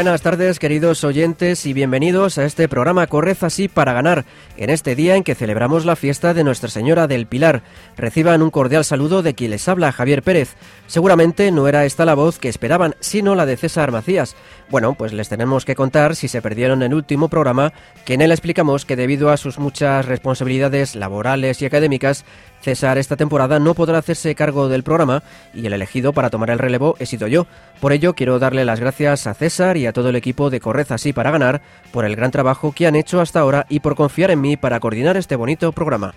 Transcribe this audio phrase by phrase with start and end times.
[0.00, 4.24] Buenas tardes queridos oyentes y bienvenidos a este programa Corred así para ganar,
[4.56, 7.62] en este día en que celebramos la fiesta de Nuestra Señora del Pilar.
[7.98, 10.56] Reciban un cordial saludo de quien les habla, Javier Pérez.
[10.86, 14.36] Seguramente no era esta la voz que esperaban, sino la de César Macías.
[14.70, 17.74] Bueno, pues les tenemos que contar, si se perdieron el último programa,
[18.06, 22.24] que en él explicamos que debido a sus muchas responsabilidades laborales y académicas,
[22.62, 25.22] César esta temporada no podrá hacerse cargo del programa
[25.54, 27.46] y el elegido para tomar el relevo he sido yo.
[27.80, 30.94] Por ello quiero darle las gracias a César y a todo el equipo de Correza
[30.94, 31.62] Así para ganar
[31.92, 34.80] por el gran trabajo que han hecho hasta ahora y por confiar en mí para
[34.80, 36.14] coordinar este bonito programa.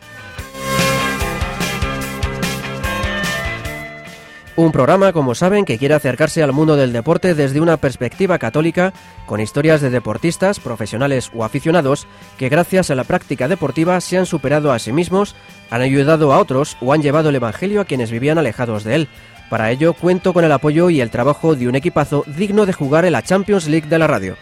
[4.55, 8.93] Un programa, como saben, que quiere acercarse al mundo del deporte desde una perspectiva católica,
[9.25, 12.05] con historias de deportistas, profesionales o aficionados,
[12.37, 15.35] que gracias a la práctica deportiva se han superado a sí mismos,
[15.71, 19.09] han ayudado a otros o han llevado el Evangelio a quienes vivían alejados de él.
[19.53, 23.05] Para ello cuento con el apoyo y el trabajo de un equipazo digno de jugar
[23.05, 24.35] en la Champions League de la radio.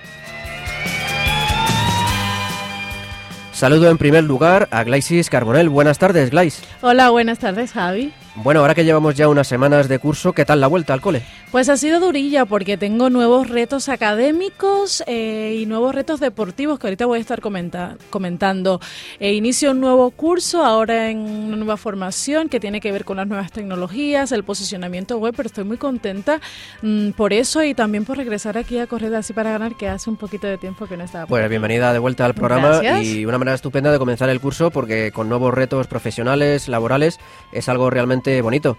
[3.51, 5.67] Saludo en primer lugar a Glaisis Carbonel.
[5.67, 6.63] Buenas tardes, Glais.
[6.79, 8.13] Hola, buenas tardes, Javi.
[8.35, 11.21] Bueno, ahora que llevamos ya unas semanas de curso, ¿qué tal la vuelta al cole?
[11.51, 16.87] Pues ha sido durilla porque tengo nuevos retos académicos eh, y nuevos retos deportivos que
[16.87, 18.79] ahorita voy a estar comentando.
[19.19, 23.17] E inicio un nuevo curso ahora en una nueva formación que tiene que ver con
[23.17, 26.39] las nuevas tecnologías, el posicionamiento web, pero estoy muy contenta
[26.81, 30.09] mm, por eso y también por regresar aquí a Correr así para ganar, que hace
[30.09, 31.25] un poquito de tiempo que no estaba.
[31.25, 35.11] Pues bienvenida de vuelta al programa y una manera estupenda de comenzar el curso porque
[35.11, 37.19] con nuevos retos profesionales, laborales,
[37.51, 38.77] es algo realmente bonito.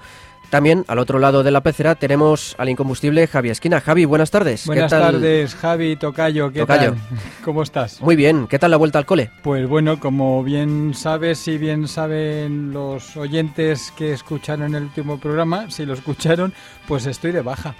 [0.53, 3.81] También al otro lado de la pecera tenemos al incombustible Javi Esquina.
[3.81, 4.67] Javi, buenas tardes.
[4.67, 6.53] Buenas tardes, Javi Tocayo.
[6.53, 6.95] ¿Qué tal?
[7.43, 8.03] ¿Cómo estás?
[8.03, 8.47] Muy bien.
[8.49, 9.31] ¿Qué tal la vuelta al cole?
[9.43, 15.71] Pues bueno, como bien sabes y bien saben los oyentes que escucharon el último programa,
[15.71, 16.53] si lo escucharon,
[16.87, 17.75] pues estoy de baja.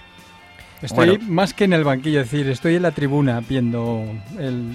[0.83, 4.05] Estoy más que en el banquillo, es decir, estoy en la tribuna viendo
[4.37, 4.71] el,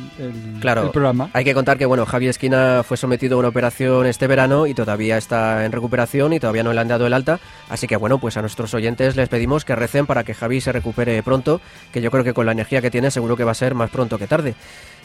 [0.60, 1.30] claro, programa.
[1.34, 4.74] Hay que contar que bueno, Javi Esquina fue sometido a una operación este verano y
[4.74, 7.40] todavía está en recuperación y todavía no le han dado el alta.
[7.68, 10.72] Así que bueno, pues a nuestros oyentes les pedimos que recen para que Javi se
[10.72, 11.60] recupere pronto,
[11.92, 13.90] que yo creo que con la energía que tiene seguro que va a ser más
[13.90, 14.54] pronto que tarde.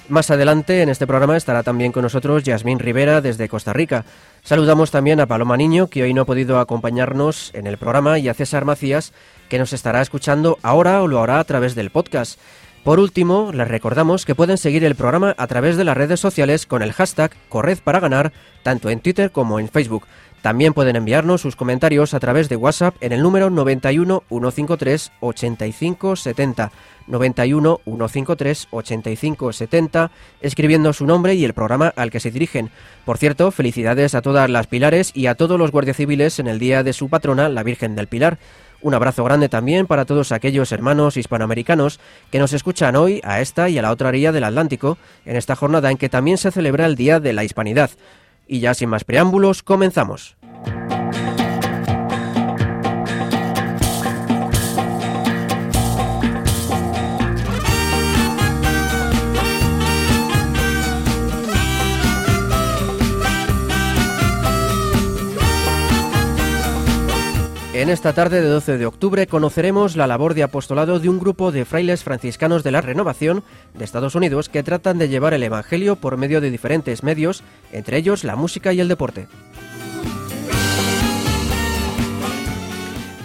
[0.09, 4.03] Más adelante en este programa estará también con nosotros Yasmín Rivera desde Costa Rica.
[4.43, 8.27] Saludamos también a Paloma Niño, que hoy no ha podido acompañarnos en el programa, y
[8.27, 9.13] a César Macías,
[9.53, 12.39] que nos estará escuchando ahora o lo hará a través del podcast.
[12.83, 16.65] Por último, les recordamos que pueden seguir el programa a través de las redes sociales
[16.65, 20.07] con el hashtag Corred para ganar, tanto en Twitter como en Facebook.
[20.41, 26.15] También pueden enviarnos sus comentarios a través de WhatsApp en el número 91 153 85
[26.15, 26.71] 70.
[27.05, 30.11] 91 153 85 70,
[30.41, 32.71] escribiendo su nombre y el programa al que se dirigen.
[33.05, 36.57] Por cierto, felicidades a todas las pilares y a todos los guardias civiles en el
[36.59, 38.39] día de su patrona, la Virgen del Pilar.
[38.83, 42.01] Un abrazo grande también para todos aquellos hermanos hispanoamericanos
[42.31, 45.55] que nos escuchan hoy a esta y a la otra orilla del Atlántico, en esta
[45.55, 47.91] jornada en que también se celebra el Día de la Hispanidad.
[48.45, 50.35] Y ya sin más preámbulos, comenzamos.
[67.83, 71.51] En esta tarde de 12 de octubre conoceremos la labor de apostolado de un grupo
[71.51, 75.97] de frailes franciscanos de la Renovación de Estados Unidos que tratan de llevar el Evangelio
[75.97, 79.27] por medio de diferentes medios, entre ellos la música y el deporte.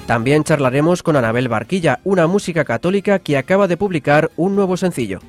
[0.08, 5.20] También charlaremos con Anabel Barquilla, una música católica que acaba de publicar un nuevo sencillo.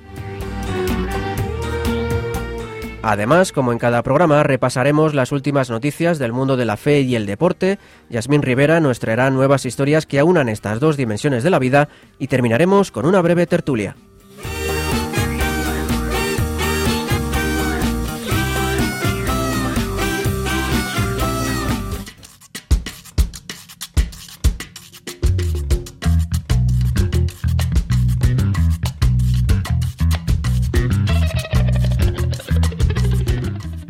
[3.01, 7.15] Además, como en cada programa, repasaremos las últimas noticias del mundo de la fe y
[7.15, 7.79] el deporte.
[8.09, 11.87] Yasmín Rivera nos traerá nuevas historias que aunan estas dos dimensiones de la vida
[12.19, 13.95] y terminaremos con una breve tertulia.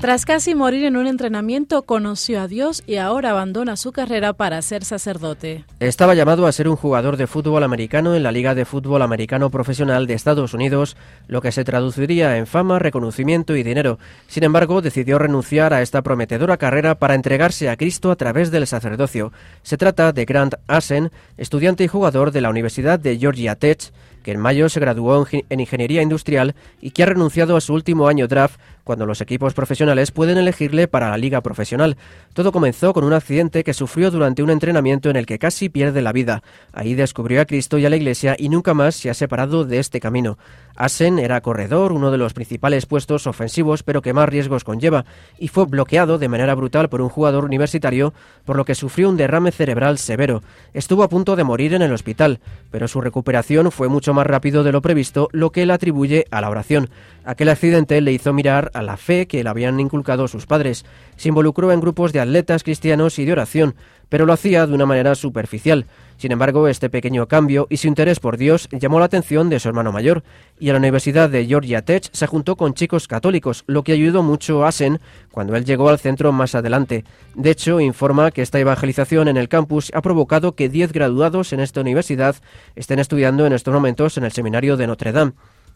[0.10, 4.60] Tras casi morir en un entrenamiento, conoció a Dios y ahora abandona su carrera para
[4.64, 5.66] ser sacerdote.
[5.80, 9.52] Estaba llamado a ser un jugador de fútbol americano en la Liga de Fútbol Americano
[9.52, 10.98] Profesional de Estados Unidos,
[11.28, 14.00] lo que se traduciría en fama, reconocimiento y dinero.
[14.26, 18.66] Sin embargo, decidió renunciar a esta prometedora carrera para entregarse a Cristo a través del
[18.66, 19.32] sacerdocio.
[19.62, 23.92] Se trata de Grant Asen, estudiante y jugador de la Universidad de Georgia Tech,
[24.24, 28.08] que en mayo se graduó en Ingeniería Industrial y que ha renunciado a su último
[28.08, 28.60] año draft
[28.90, 31.96] cuando los equipos profesionales pueden elegirle para la liga profesional.
[32.34, 36.02] Todo comenzó con un accidente que sufrió durante un entrenamiento en el que casi pierde
[36.02, 36.42] la vida.
[36.74, 39.78] Ahí descubrió a Cristo y a la Iglesia y nunca más se ha separado de
[39.78, 40.40] este camino.
[40.76, 45.04] Asen era corredor, uno de los principales puestos ofensivos, pero que más riesgos conlleva,
[45.38, 48.14] y fue bloqueado de manera brutal por un jugador universitario,
[48.46, 50.42] por lo que sufrió un derrame cerebral severo.
[50.74, 52.40] Estuvo a punto de morir en el hospital,
[52.72, 56.40] pero su recuperación fue mucho más rápido de lo previsto, lo que él atribuye a
[56.40, 56.90] la oración.
[57.26, 60.86] Aquel accidente le hizo mirar a la fe que le habían inculcado sus padres.
[61.16, 63.76] Se involucró en grupos de atletas cristianos y de oración,
[64.10, 65.86] pero lo hacía de una manera superficial.
[66.18, 69.70] Sin embargo, este pequeño cambio y su interés por Dios llamó la atención de su
[69.70, 70.24] hermano mayor,
[70.60, 74.24] y a la Universidad de Georgia Tech se juntó con chicos católicos, lo que ayudó
[74.24, 75.00] mucho a Asen
[75.32, 77.06] cuando él llegó al centro más adelante.
[77.36, 81.62] De hecho, informa que esta evangelización en el campus ha provocado que 10 graduados en
[81.62, 82.36] esta universidad
[82.76, 85.34] estén estudiando en estos momentos en el seminario de Notre Dame.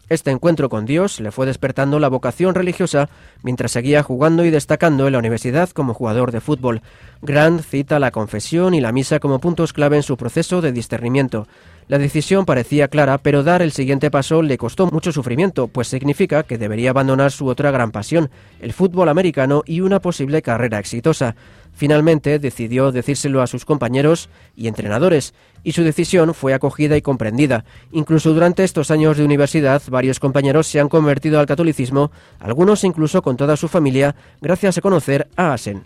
[0.08, 3.08] Este encuentro con Dios le fue despertando la vocación religiosa
[3.42, 6.82] mientras seguía jugando y destacando en la universidad como jugador de fútbol.
[7.22, 11.46] Grant cita la confesión y la misa como puntos clave en su proceso de discernimiento.
[11.88, 16.42] La decisión parecía clara, pero dar el siguiente paso le costó mucho sufrimiento, pues significa
[16.42, 18.30] que debería abandonar su otra gran pasión,
[18.60, 21.36] el fútbol americano y una posible carrera exitosa.
[21.74, 27.64] Finalmente decidió decírselo a sus compañeros y entrenadores, y su decisión fue acogida y comprendida.
[27.90, 33.22] Incluso durante estos años de universidad, varios compañeros se han convertido al catolicismo, algunos incluso
[33.22, 35.82] con toda su familia, gracias a conocer a Asen.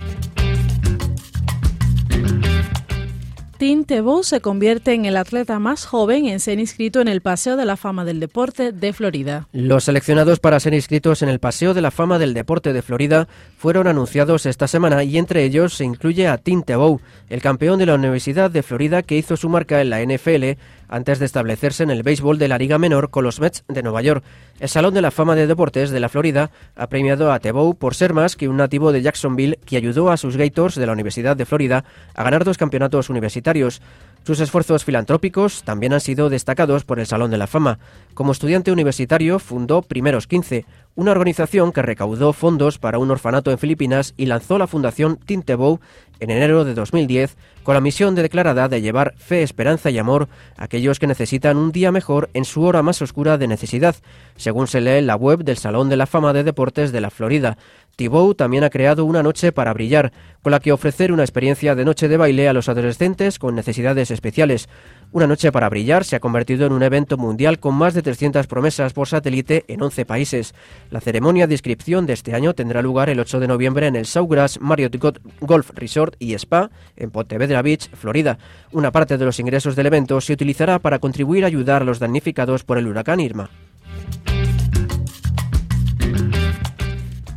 [3.58, 7.64] Tebow se convierte en el atleta más joven en ser inscrito en el Paseo de
[7.64, 9.48] la Fama del Deporte de Florida.
[9.52, 13.26] Los seleccionados para ser inscritos en el Paseo de la Fama del Deporte de Florida
[13.56, 17.00] fueron anunciados esta semana y entre ellos se incluye a Tim Tebow,
[17.30, 20.56] el campeón de la Universidad de Florida que hizo su marca en la NFL
[20.88, 24.02] antes de establecerse en el béisbol de la Liga Menor con los Mets de Nueva
[24.02, 24.24] York.
[24.58, 27.94] El Salón de la Fama de Deportes de la Florida ha premiado a Tebow por
[27.94, 31.36] ser más que un nativo de Jacksonville que ayudó a sus Gators de la Universidad
[31.36, 33.80] de Florida a ganar dos campeonatos universitarios.
[34.24, 37.78] Sus esfuerzos filantrópicos también han sido destacados por el Salón de la Fama.
[38.14, 43.58] Como estudiante universitario fundó Primeros 15, una organización que recaudó fondos para un orfanato en
[43.58, 45.80] Filipinas y lanzó la Fundación Tintebow
[46.20, 50.28] en enero de 2010 con la misión de declarada de llevar fe, esperanza y amor
[50.56, 53.96] a aquellos que necesitan un día mejor en su hora más oscura de necesidad,
[54.36, 57.10] según se lee en la web del Salón de la Fama de Deportes de la
[57.10, 57.58] Florida.
[57.96, 61.84] Thibault también ha creado una noche para brillar, con la que ofrecer una experiencia de
[61.84, 64.68] noche de baile a los adolescentes con necesidades especiales.
[65.10, 68.46] Una noche para brillar se ha convertido en un evento mundial con más de 300
[68.46, 70.54] promesas por satélite en 11 países.
[70.90, 74.04] La ceremonia de inscripción de este año tendrá lugar el 8 de noviembre en el
[74.04, 74.96] Sawgrass Marriott
[75.40, 78.38] Golf Resort y Spa en Pontevedra Beach, Florida.
[78.70, 82.00] Una parte de los ingresos del evento se utilizará para contribuir a ayudar a los
[82.00, 83.48] damnificados por el huracán Irma.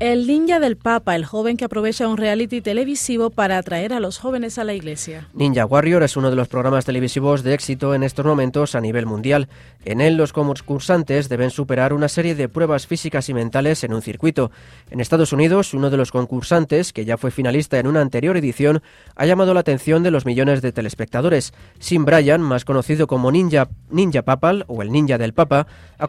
[0.01, 4.17] El Ninja del Papa, el joven que aprovecha un reality televisivo para atraer a los
[4.17, 5.27] jóvenes a la iglesia.
[5.35, 9.05] Ninja Warrior es uno de los programas televisivos de éxito en estos momentos a nivel
[9.05, 9.47] mundial.
[9.85, 14.01] En él los concursantes deben superar una serie de pruebas físicas y mentales en un
[14.01, 14.49] circuito.
[14.89, 18.81] En Estados Unidos, uno de los concursantes, que ya fue finalista en una anterior edición,
[19.15, 21.53] ha llamado la atención de los millones de telespectadores.
[21.77, 25.67] Sim Bryan, más conocido como Ninja, Ninja Papal o el Ninja del Papa,
[25.99, 26.07] ha,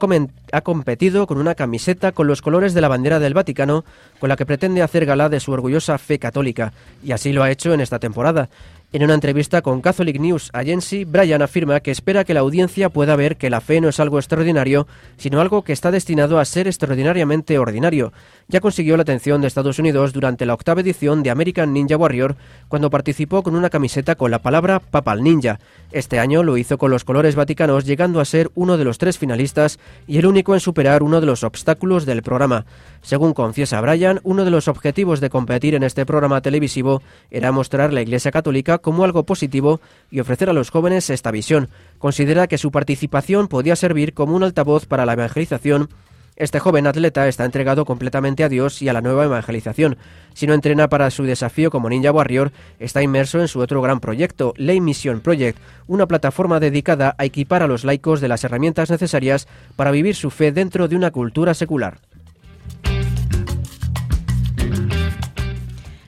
[0.52, 3.81] ha competido con una camiseta con los colores de la bandera del Vaticano
[4.18, 6.72] con la que pretende hacer gala de su orgullosa fe católica,
[7.02, 8.48] y así lo ha hecho en esta temporada.
[8.94, 13.16] En una entrevista con Catholic News Agency, Brian afirma que espera que la audiencia pueda
[13.16, 16.66] ver que la fe no es algo extraordinario, sino algo que está destinado a ser
[16.66, 18.12] extraordinariamente ordinario.
[18.48, 22.36] Ya consiguió la atención de Estados Unidos durante la octava edición de American Ninja Warrior,
[22.68, 25.58] cuando participó con una camiseta con la palabra Papal Ninja.
[25.90, 29.16] Este año lo hizo con los colores vaticanos, llegando a ser uno de los tres
[29.16, 32.66] finalistas y el único en superar uno de los obstáculos del programa.
[33.00, 37.90] Según confiesa Brian, uno de los objetivos de competir en este programa televisivo era mostrar
[37.94, 41.70] la Iglesia Católica como algo positivo y ofrecer a los jóvenes esta visión.
[41.98, 45.88] Considera que su participación podía servir como un altavoz para la evangelización
[46.36, 49.98] este joven atleta está entregado completamente a Dios y a la nueva evangelización.
[50.32, 54.00] Si no entrena para su desafío como Ninja Warrior, está inmerso en su otro gran
[54.00, 58.90] proyecto, Lay Mission Project, una plataforma dedicada a equipar a los laicos de las herramientas
[58.90, 59.46] necesarias
[59.76, 61.98] para vivir su fe dentro de una cultura secular.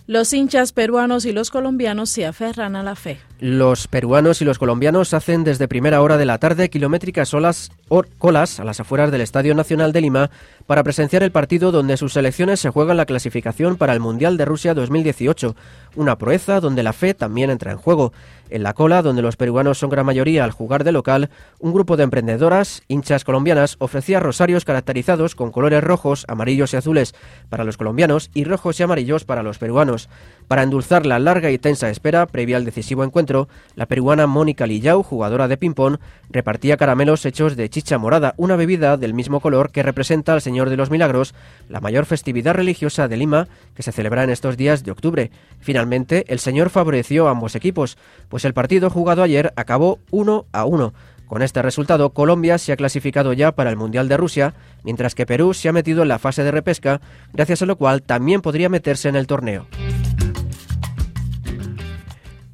[0.07, 3.21] Los hinchas peruanos y los colombianos se aferran a la fe.
[3.41, 7.73] Los peruanos y los colombianos hacen desde primera hora de la tarde kilométricas olas,
[8.19, 10.31] colas a las afueras del Estadio Nacional de Lima
[10.67, 14.45] para presenciar el partido donde sus selecciones se juegan la clasificación para el Mundial de
[14.45, 15.55] Rusia 2018,
[15.97, 18.13] una proeza donde la fe también entra en juego.
[18.51, 21.97] En la cola, donde los peruanos son gran mayoría al jugar de local, un grupo
[21.97, 27.15] de emprendedoras, hinchas colombianas, ofrecía rosarios caracterizados con colores rojos, amarillos y azules
[27.49, 30.09] para los colombianos y rojos y amarillos para los peruanos.
[30.47, 35.03] Para endulzar la larga y tensa espera previa al decisivo encuentro, la peruana Mónica Lillau,
[35.03, 35.97] jugadora de ping-pong,
[36.31, 40.54] repartía caramelos hechos de chicha morada, una bebida del mismo color que representa al Señor
[40.55, 41.35] de los Milagros,
[41.69, 45.31] la mayor festividad religiosa de Lima que se celebra en estos días de octubre.
[45.59, 50.65] Finalmente, el Señor favoreció a ambos equipos, pues el partido jugado ayer acabó 1 a
[50.65, 50.95] 1.
[51.27, 55.27] Con este resultado, Colombia se ha clasificado ya para el Mundial de Rusia, mientras que
[55.27, 57.01] Perú se ha metido en la fase de repesca,
[57.33, 59.67] gracias a lo cual también podría meterse en el torneo.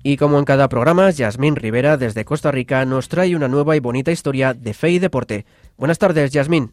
[0.02, 3.80] Y como en cada programa, Yasmín Rivera desde Costa Rica nos trae una nueva y
[3.80, 5.45] bonita historia de fe y deporte.
[5.76, 6.73] Buenas tardes, Yasmín.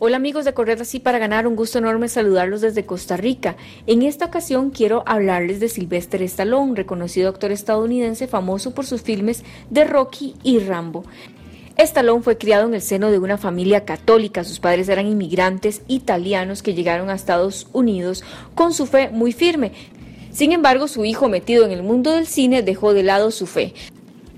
[0.00, 3.56] Hola amigos de Correr así para ganar, un gusto enorme saludarlos desde Costa Rica.
[3.88, 9.42] En esta ocasión quiero hablarles de Sylvester Stallone, reconocido actor estadounidense famoso por sus filmes
[9.70, 11.02] de Rocky y Rambo.
[11.76, 14.44] Stallone fue criado en el seno de una familia católica.
[14.44, 18.22] Sus padres eran inmigrantes italianos que llegaron a Estados Unidos
[18.54, 19.72] con su fe muy firme.
[20.30, 23.74] Sin embargo, su hijo metido en el mundo del cine dejó de lado su fe.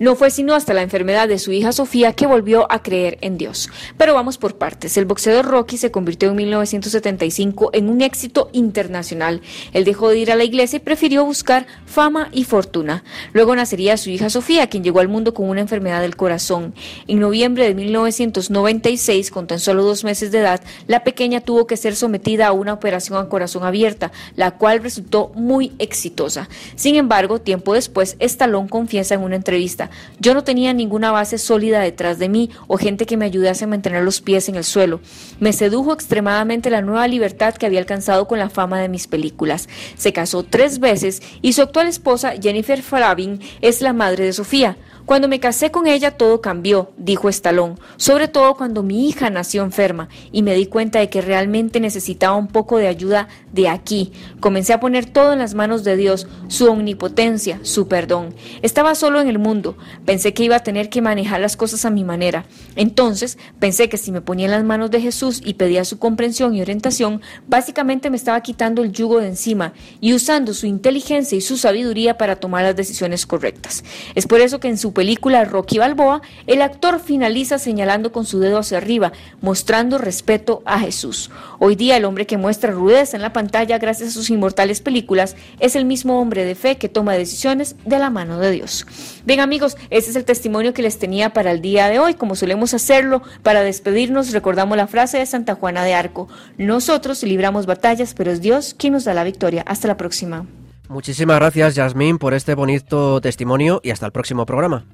[0.01, 3.37] No fue sino hasta la enfermedad de su hija Sofía que volvió a creer en
[3.37, 3.69] Dios.
[3.99, 4.97] Pero vamos por partes.
[4.97, 9.43] El boxeador Rocky se convirtió en 1975 en un éxito internacional.
[9.75, 13.05] Él dejó de ir a la iglesia y prefirió buscar fama y fortuna.
[13.35, 16.73] Luego nacería su hija Sofía, quien llegó al mundo con una enfermedad del corazón.
[17.07, 21.77] En noviembre de 1996, con tan solo dos meses de edad, la pequeña tuvo que
[21.77, 26.49] ser sometida a una operación a corazón abierta, la cual resultó muy exitosa.
[26.75, 31.81] Sin embargo, tiempo después, Estalón confiesa en una entrevista yo no tenía ninguna base sólida
[31.81, 35.01] detrás de mí o gente que me ayudase a mantener los pies en el suelo.
[35.39, 39.69] Me sedujo extremadamente la nueva libertad que había alcanzado con la fama de mis películas.
[39.97, 44.77] Se casó tres veces y su actual esposa, Jennifer Flavin, es la madre de Sofía.
[45.07, 49.63] Cuando me casé con ella todo cambió, dijo Estalón, sobre todo cuando mi hija nació
[49.63, 54.13] enferma y me di cuenta de que realmente necesitaba un poco de ayuda de aquí.
[54.41, 58.35] Comencé a poner todo en las manos de Dios, su omnipotencia, su perdón.
[58.63, 61.91] Estaba solo en el mundo, pensé que iba a tener que manejar las cosas a
[61.91, 62.45] mi manera.
[62.77, 66.55] Entonces pensé que si me ponía en las manos de Jesús y pedía su comprensión
[66.55, 71.41] y orientación, básicamente me estaba quitando el yugo de encima y usando su inteligencia y
[71.41, 73.85] su sabiduría para tomar las decisiones correctas.
[74.15, 78.39] Es por eso que en su película Rocky Balboa, el actor finaliza señalando con su
[78.39, 81.31] dedo hacia arriba, mostrando respeto a Jesús.
[81.59, 85.37] Hoy día el hombre que muestra rudeza en la pantalla gracias a sus inmortales películas
[85.59, 88.87] es el mismo hombre de fe que toma decisiones de la mano de Dios.
[89.25, 92.13] Bien amigos, ese es el testimonio que les tenía para el día de hoy.
[92.13, 96.29] Como solemos hacerlo, para despedirnos recordamos la frase de Santa Juana de Arco.
[96.59, 99.65] Nosotros libramos batallas, pero es Dios quien nos da la victoria.
[99.67, 100.45] Hasta la próxima.
[100.91, 104.85] Muchísimas gracias, Yasmín, por este bonito testimonio y hasta el próximo programa.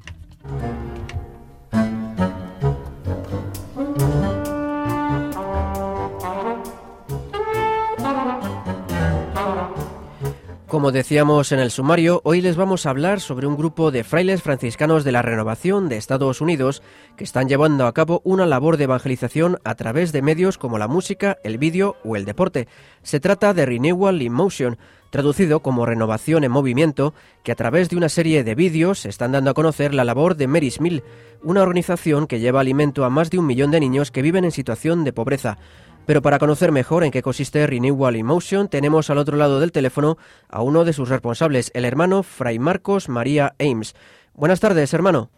[10.67, 14.43] Como decíamos en el sumario, hoy les vamos a hablar sobre un grupo de frailes
[14.43, 16.83] franciscanos de la Renovación de Estados Unidos
[17.17, 20.89] que están llevando a cabo una labor de evangelización a través de medios como la
[20.89, 22.69] música, el vídeo o el deporte.
[23.03, 24.77] Se trata de Renewal in Motion,
[25.11, 29.51] traducido como Renovación en Movimiento, que a través de una serie de vídeos están dando
[29.51, 31.03] a conocer la labor de Mary's Mill,
[31.43, 34.53] una organización que lleva alimento a más de un millón de niños que viven en
[34.53, 35.59] situación de pobreza.
[36.07, 40.19] Pero para conocer mejor en qué consiste Renewal Emotion, tenemos al otro lado del teléfono
[40.49, 43.95] a uno de sus responsables, el hermano Fray Marcos María Ames.
[44.35, 45.31] Buenas tardes, hermano.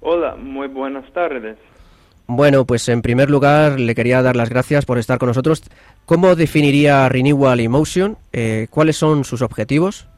[0.00, 1.56] Hola, muy buenas tardes.
[2.28, 5.62] Bueno, pues en primer lugar le quería dar las gracias por estar con nosotros.
[6.06, 8.16] ¿Cómo definiría Renewal Emotion?
[8.32, 10.08] Eh, ¿Cuáles son sus objetivos?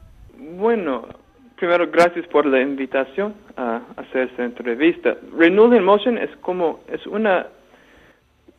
[0.57, 1.07] Bueno,
[1.55, 5.15] primero gracias por la invitación a hacer esta entrevista.
[5.37, 7.45] Renewal Emotion es como es una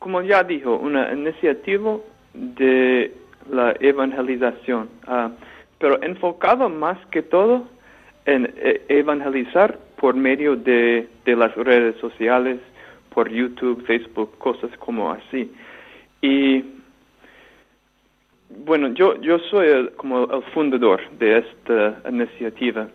[0.00, 1.98] como ya dijo, una iniciativa
[2.34, 3.12] de
[3.50, 5.30] la evangelización, ah,
[5.78, 7.68] pero enfocado más que todo
[8.24, 12.58] en eh, evangelizar por medio de, las redes sociales,
[13.14, 15.50] por YouTube, Facebook, cosas como así.
[16.22, 16.64] Y
[18.64, 22.88] bueno, yo, yo soy como el fundador de esta iniciativa.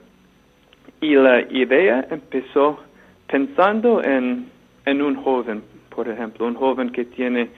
[1.02, 2.80] Y la idea empezó
[3.28, 4.50] pensando en,
[4.86, 5.62] en un joven
[5.96, 7.50] por ejemplo, un joven que tiene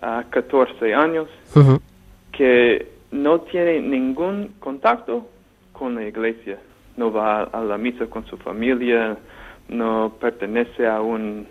[0.00, 1.28] 14 ah, años,
[2.30, 5.28] que no tiene ningún contacto
[5.72, 6.58] con la iglesia,
[6.96, 9.16] no va a la misa con su familia,
[9.68, 11.46] no pertenece a un,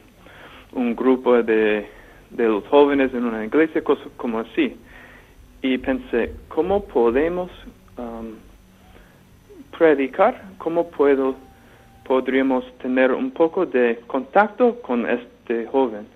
[0.74, 1.88] un grupo de,
[2.30, 4.78] de los jóvenes en una iglesia, cosas como así.
[5.62, 7.52] Y pensé, ¿cómo podemos
[7.98, 8.34] um,
[9.78, 10.42] predicar?
[10.58, 11.36] ¿Cómo puedo,
[12.06, 16.08] podríamos tener un poco de contacto con este joven?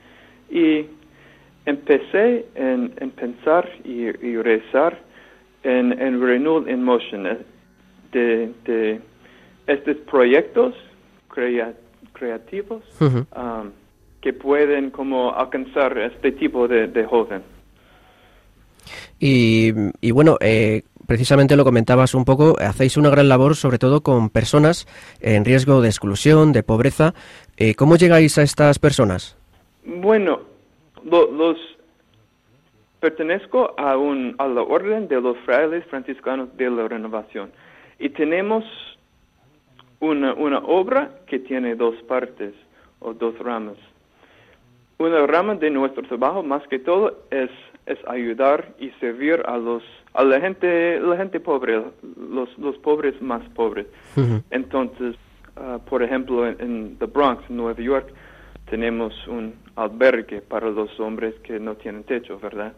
[0.49, 0.85] Y
[1.65, 4.99] empecé en, pensar y, rezar
[5.63, 7.37] en, en, Renewal in Motion, eh,
[8.11, 9.01] de, de
[9.67, 10.75] estos proyectos
[12.13, 13.71] creativos um,
[14.25, 17.43] que pueden como alcanzar este tipo de, de joven.
[19.19, 24.01] Y, y bueno, eh, precisamente lo comentabas un poco, hacéis una gran labor sobre todo
[24.01, 24.87] con personas
[25.21, 27.13] en riesgo de exclusión, de pobreza.
[27.55, 29.37] Eh, ¿Cómo llegáis a estas personas?
[29.85, 30.39] Bueno,
[31.03, 31.57] los
[32.99, 37.51] pertenezco a, un, a la orden de los frailes franciscanos de la renovación
[37.99, 38.63] y tenemos
[39.99, 42.55] una, una obra que tiene dos partes
[43.01, 43.77] o dos ramas.
[44.97, 47.49] Una rama de nuestro trabajo más que todo es
[47.85, 49.83] es ayudar y servir a los
[50.13, 51.83] a la gente la gente pobre
[52.17, 53.87] los los pobres más pobres.
[54.49, 55.15] Entonces
[55.57, 58.07] uh, por ejemplo en, the Bronx Nueva York
[58.69, 62.73] tenemos un albergue para los hombres que no tienen techo verdad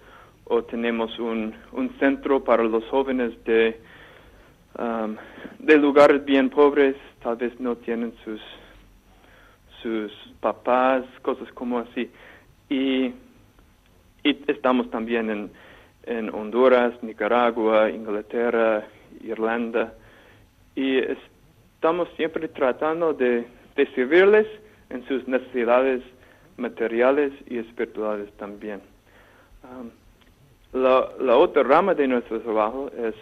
[0.45, 3.79] o tenemos un, un centro para los jóvenes de
[4.77, 5.15] um,
[5.59, 8.41] de lugares bien pobres tal vez no tienen sus
[9.88, 12.10] sus papás cosas como así
[12.70, 13.13] y
[14.27, 15.51] y estamos también en,
[16.03, 18.86] en Honduras, Nicaragua, Inglaterra,
[19.22, 19.94] Irlanda.
[20.75, 23.48] Y estamos siempre tratando de,
[23.96, 24.48] servirles
[24.89, 26.01] en sus necesidades
[26.58, 28.82] materiales y espirituales también.
[30.74, 33.15] La, la, otra rama de nuestro trabajo es,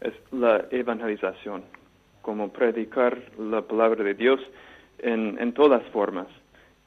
[0.00, 1.64] es la evangelización,
[2.22, 4.40] como predicar la palabra de Dios
[5.02, 6.26] en, en todas formas.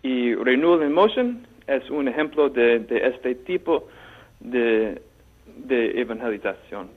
[0.01, 3.87] Y Renewal in Motion es un ejemplo de, de este tipo
[4.39, 5.01] de,
[5.45, 6.89] de evangelización.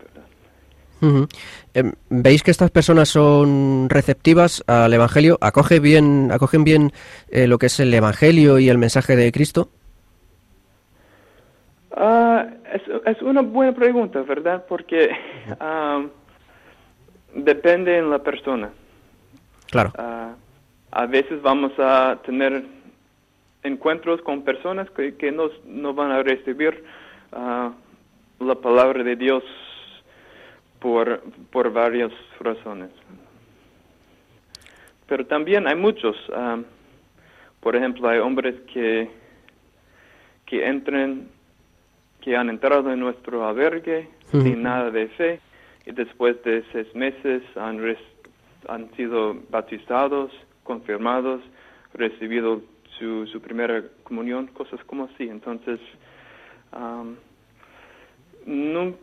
[1.74, 5.38] Em, ¿Veis que estas personas son receptivas al Evangelio?
[5.40, 6.92] ¿Acoge bien, ¿Acogen bien
[7.28, 9.68] eh, lo que es el Evangelio y el mensaje de Cristo?
[11.94, 14.64] Ah, es, es, una buena pregunta, ¿verdad?
[14.68, 15.10] Porque
[17.34, 18.70] depende en la persona.
[19.70, 19.92] Claro.
[19.96, 20.34] Ah,
[20.96, 22.64] a veces vamos a tener
[23.62, 26.84] encuentros con personas que, que no, no van a recibir
[27.32, 27.70] ah,
[28.40, 29.44] la palabra de Dios
[30.80, 31.20] por,
[31.52, 32.88] por varias razones.
[35.06, 36.60] Pero también hay muchos, ah,
[37.60, 39.10] por ejemplo, hay hombres que,
[40.46, 41.28] que entran,
[42.22, 45.40] que han entrado en nuestro albergue sin nada de fe
[45.84, 47.84] y después de seis meses han,
[48.66, 50.32] han sido bautizados,
[50.66, 51.40] confirmados,
[51.94, 52.60] recibido
[52.98, 55.28] su, su primera comunión, cosas como así.
[55.28, 55.80] Entonces,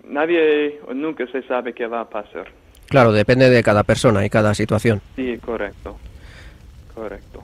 [0.04, 2.48] nadie o nunca se sabe qué va a pasar.
[2.88, 5.02] Claro, depende de cada persona y cada situación.
[5.16, 5.98] Sí, correcto,
[6.94, 7.44] correcto.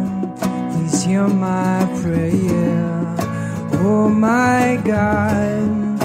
[1.11, 3.15] hear my prayer.
[3.83, 5.99] Oh my God,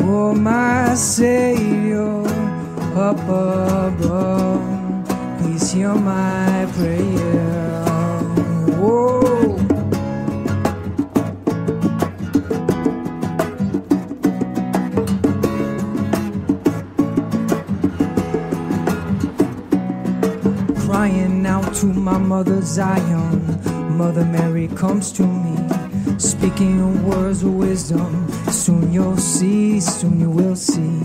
[0.00, 2.22] oh my Savior,
[2.96, 4.64] up above,
[5.38, 7.84] please hear my prayer.
[8.80, 9.58] Oh.
[20.86, 25.56] Crying out to my mother Zion Mother Mary comes to me,
[26.18, 28.30] speaking words of wisdom.
[28.50, 31.00] Soon you'll see, soon you will see.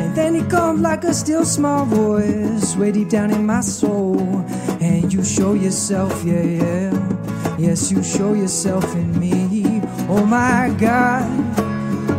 [0.00, 4.44] And then it comes like a still small voice, way deep down in my soul.
[4.80, 7.56] And you show yourself, yeah, yeah.
[7.58, 9.82] Yes, you show yourself in me.
[10.08, 11.28] Oh my God,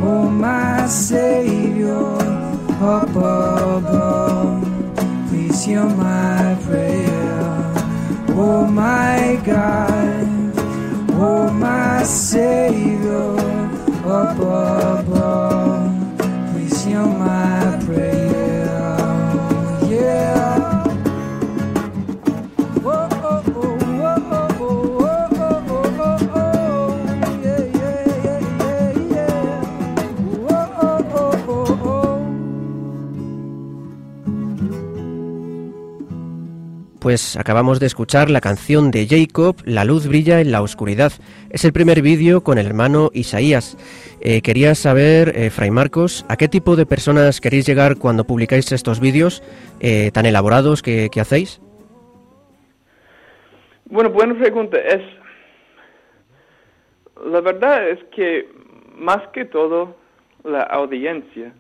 [0.04, 1.98] oh my Savior,
[2.80, 4.64] up above.
[5.30, 7.21] Please hear my prayer.
[8.34, 10.54] Oh my God,
[11.12, 13.36] oh my Savior
[14.06, 15.90] above all,
[16.52, 18.61] please hear my prayer.
[37.02, 41.12] Pues acabamos de escuchar la canción de Jacob, La luz brilla en la oscuridad.
[41.50, 43.76] Es el primer vídeo con el hermano Isaías.
[44.22, 48.72] Eh, quería saber, eh, Fray Marcos, ¿a qué tipo de personas queréis llegar cuando publicáis
[48.72, 49.42] estos vídeos
[49.80, 51.60] eh, tan elaborados que, hacéis?
[53.86, 54.78] Bueno, buena pregunta.
[54.78, 55.02] Es
[57.26, 58.48] la verdad es que
[58.96, 59.96] más que todo
[60.44, 61.52] la audiencia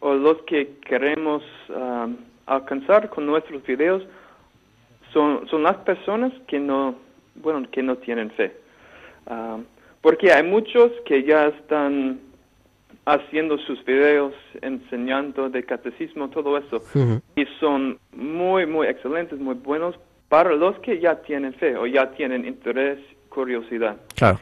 [0.00, 4.02] o los que queremos um, alcanzar con nuestros videos
[5.12, 6.96] son, son las personas que no,
[7.36, 8.56] bueno, que no tienen fe.
[9.26, 9.64] Um,
[10.00, 12.20] porque hay muchos que ya están
[13.04, 16.82] haciendo sus videos, enseñando de catecismo, todo eso,
[17.36, 19.98] y son muy, muy excelentes, muy buenos
[20.28, 22.98] para los que ya tienen fe o ya tienen interés,
[23.28, 23.96] curiosidad.
[24.14, 24.38] Claro.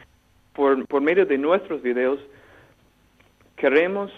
[0.53, 2.19] Por, por medio de nuestros videos,
[3.55, 4.11] queremos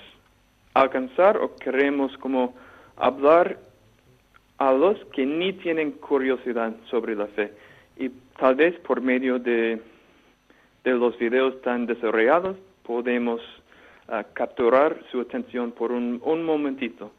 [0.74, 2.54] alcanzar o queremos como
[2.98, 3.58] hablar
[4.58, 7.52] a los que ni tienen curiosidad sobre la fe.
[7.98, 9.82] Y tal vez por medio de,
[10.84, 13.42] de los videos tan desarrollados podemos
[14.08, 17.12] uh, capturar su atención por un, un momentito.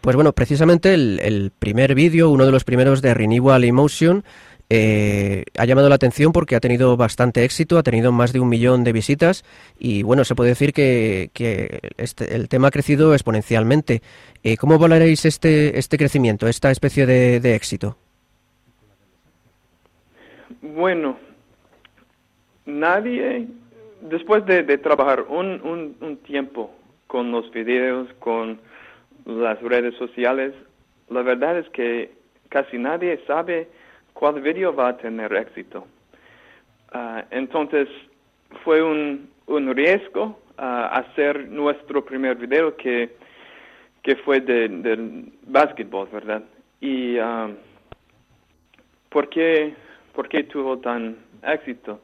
[0.00, 4.24] Pues bueno, precisamente el, el primer vídeo, uno de los primeros de Renewal Emotion,
[4.72, 8.48] eh, ha llamado la atención porque ha tenido bastante éxito, ha tenido más de un
[8.48, 9.44] millón de visitas
[9.80, 11.30] y bueno, se puede decir que,
[11.96, 14.00] este, el tema ha crecido exponencialmente.
[14.44, 17.96] Eh, ¿Cómo valoráis este, este crecimiento, esta especie de, éxito?
[20.62, 21.18] Bueno,
[22.64, 23.48] nadie,
[24.02, 26.70] después de, de trabajar un, un, un tiempo
[27.08, 28.60] con los videos, con
[29.26, 30.54] las redes sociales,
[31.08, 32.12] la verdad es que
[32.50, 33.68] casi nadie sabe
[34.12, 35.86] cuál video va a tener éxito.
[36.92, 37.88] Uh, entonces,
[38.64, 43.10] fue un, un riesgo uh, hacer nuestro primer video que,
[44.02, 46.42] que fue del de básquetbol, ¿verdad?
[46.80, 47.54] Y um,
[49.08, 49.74] ¿por, qué,
[50.14, 52.00] ¿por qué tuvo tan éxito?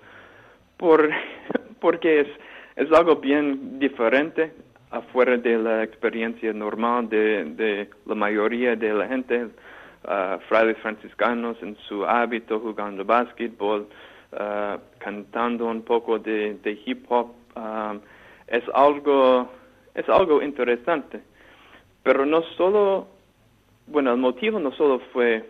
[0.76, 1.10] Por,
[1.80, 2.28] porque es,
[2.76, 4.52] es algo bien diferente
[4.90, 9.48] afuera de la experiencia normal de, de la mayoría de la gente
[10.06, 13.86] uh, frailes franciscanos en su hábito jugando básquetbol,
[14.32, 18.00] uh, cantando un poco de, de hip hop, um,
[18.46, 19.50] es algo
[19.94, 21.22] es algo interesante.
[22.02, 23.08] Pero no solo,
[23.86, 25.44] bueno, el motivo no solo fue,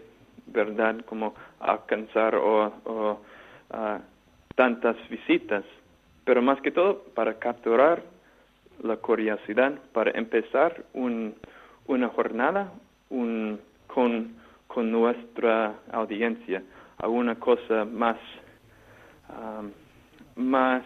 [0.47, 3.21] verdad, como alcanzar o, o
[3.71, 3.99] uh,
[4.55, 5.65] tantas visitas,
[6.25, 8.03] pero más que todo para capturar
[8.83, 11.35] la curiosidad, para empezar un,
[11.87, 12.73] una jornada
[13.11, 14.35] un, con
[14.77, 16.63] con nuestra audiencia
[16.99, 18.19] a una cosa más,
[19.31, 19.71] um,
[20.37, 20.83] más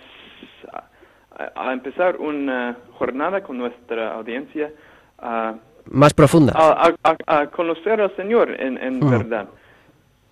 [0.73, 4.71] a, a, empezar una jornada con nuestra audiencia.
[5.21, 6.53] Uh, más profunda.
[6.55, 6.95] A,
[7.27, 9.49] a, conocer al Señor en, en verdad.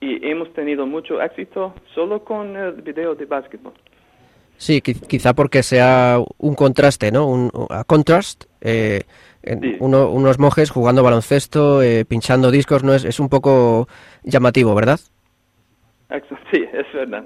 [0.00, 3.72] Y hemos tenido mucho éxito solo con el video de básquetbol.
[4.56, 7.26] Sí, quizá porque sea un contraste, ¿no?
[7.26, 8.44] Un a contrast.
[8.60, 9.02] Eh,
[9.42, 9.76] Sí.
[9.80, 13.88] Uno, unos monjes jugando baloncesto, eh, pinchando discos, no es, es un poco
[14.22, 15.00] llamativo, ¿verdad?
[16.50, 17.22] Sí, es verdad.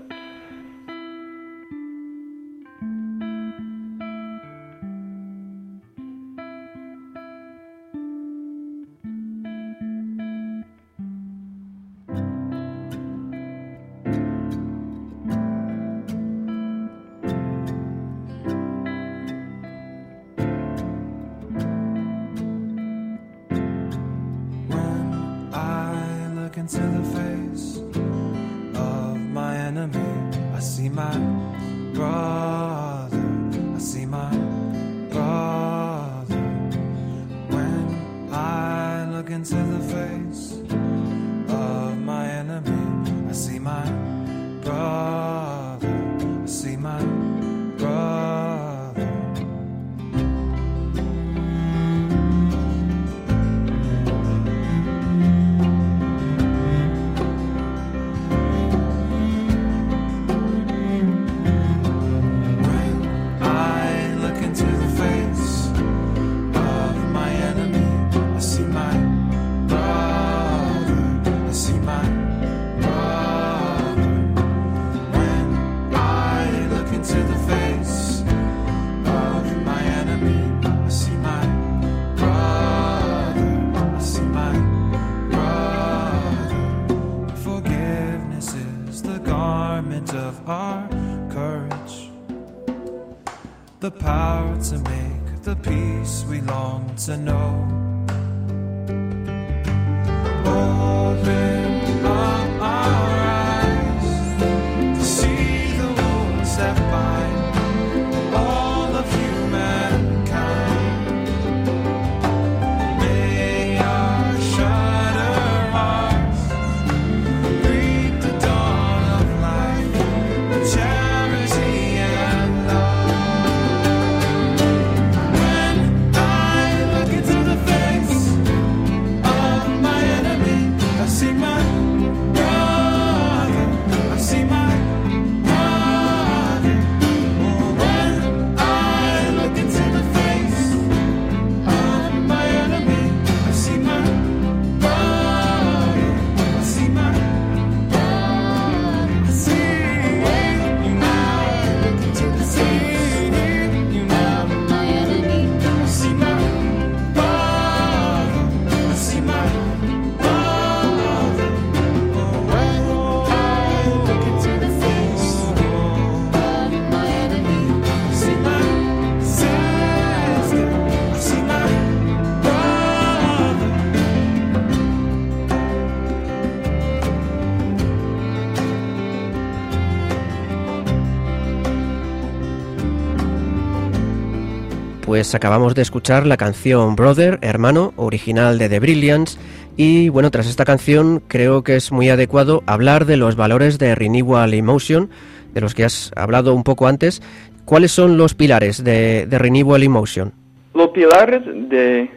[185.12, 189.38] Pues acabamos de escuchar la canción Brother, hermano, original de The Brilliance.
[189.77, 193.94] Y bueno, tras esta canción creo que es muy adecuado hablar de los valores de
[193.94, 195.11] Renewal Emotion,
[195.53, 197.20] de los que has hablado un poco antes.
[197.66, 200.33] ¿Cuáles son los pilares de, de Renewal Emotion?
[200.72, 202.09] Los pilares de,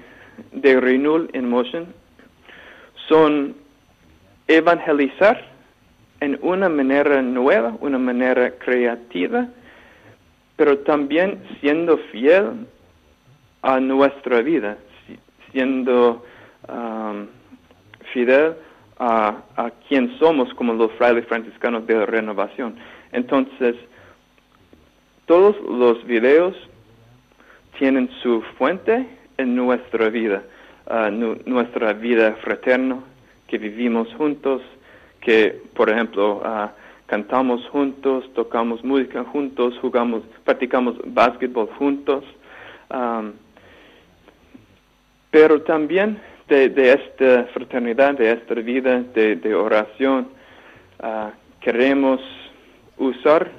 [0.53, 1.87] de Renewal Emotion
[3.09, 3.57] son
[4.47, 5.51] evangelizar
[6.21, 9.49] en una manera nueva, una manera creativa,
[10.55, 12.67] pero también siendo fiel
[13.65, 14.77] a nuestra vida,
[15.51, 16.23] siendo
[16.69, 17.25] um,
[18.13, 18.53] fidel
[18.99, 22.75] a, a quien somos como los frailes franciscanos de la renovación.
[23.11, 23.75] Entonces,
[25.25, 26.55] todos los videos
[27.79, 30.43] tienen su fuente en nuestra vida,
[31.47, 32.99] nuestra vida fraterna,
[33.47, 34.61] que vivimos juntos,
[35.21, 36.43] que, por ejemplo,
[37.07, 42.23] cantamos juntos, tocamos música juntos, jugamos, practicamos básquetbol juntos.
[42.91, 43.33] Um,
[45.35, 46.17] pero también
[46.47, 50.29] de, esta fraternidad, de esta vida de, oración,
[51.03, 52.21] uh, queremos
[52.97, 53.51] usar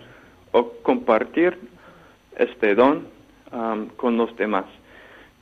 [0.53, 1.59] o compartir
[2.39, 3.09] este don
[3.99, 4.65] con los demás.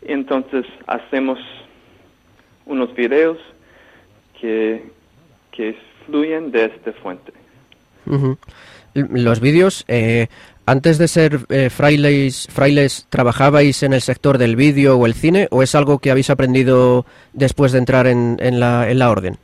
[0.03, 1.39] Entonces hacemos
[2.67, 3.39] unos videos
[4.41, 4.91] que,
[5.53, 7.33] que fluyen de esta fuente.
[8.95, 10.27] Los vídeos, eh,
[10.67, 15.49] antes de ser eh, frailes, frailes, ¿trabajabais en el sector del vídeo o el cine
[15.51, 19.37] o es algo que habéis aprendido después de entrar en, en, la, en la orden?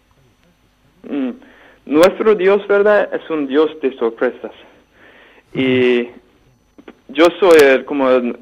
[1.08, 1.30] Mm,
[1.86, 3.08] nuestro Dios, ¿verdad?
[3.14, 4.52] Es un Dios de sorpresas.
[5.52, 6.08] Y
[7.08, 8.36] yo soy el, como el,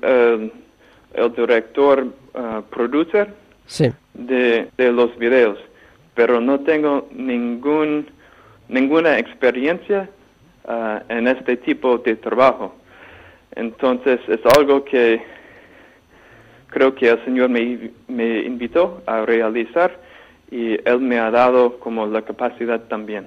[1.14, 3.28] el, director, uh, producer
[4.14, 5.58] de, de los videos,
[6.14, 8.06] pero no tengo ningún
[8.68, 10.08] ninguna experiencia
[10.68, 12.74] uh, en este tipo de trabajo.
[13.56, 15.22] Entonces es algo que
[16.68, 19.98] creo que el Señor me, me invitó a realizar
[20.50, 23.26] y Él me ha dado como la capacidad también.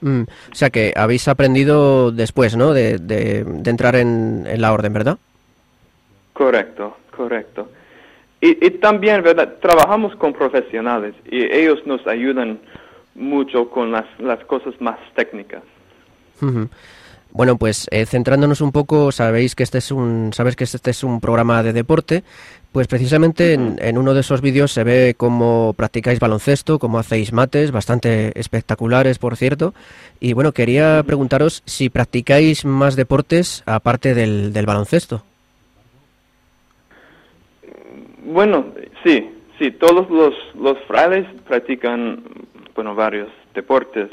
[0.00, 2.72] Mm, o sea que habéis aprendido después, ¿no?
[2.72, 5.18] De, de, entrar en, en, la orden, ¿verdad?
[6.32, 7.68] Correcto, correcto.
[8.40, 9.56] Y, y, también, ¿verdad?
[9.60, 12.58] Trabajamos con profesionales y ellos nos ayudan
[13.14, 15.62] mucho con las, las cosas más técnicas.
[17.32, 21.04] Bueno, pues eh, centrándonos un poco, sabéis que este es un, sabes que este es
[21.04, 22.24] un programa de deporte,
[22.72, 27.70] pues precisamente en, uno de esos vídeos se ve cómo practicáis baloncesto, cómo hacéis mates,
[27.70, 29.74] bastante espectaculares, por cierto.
[30.18, 35.22] Y bueno, quería preguntaros si practicáis más deportes aparte del, del baloncesto.
[38.24, 38.66] Bueno,
[39.04, 42.22] sí, sí, todos los, los frailes practican
[42.74, 44.10] bueno, varios deportes.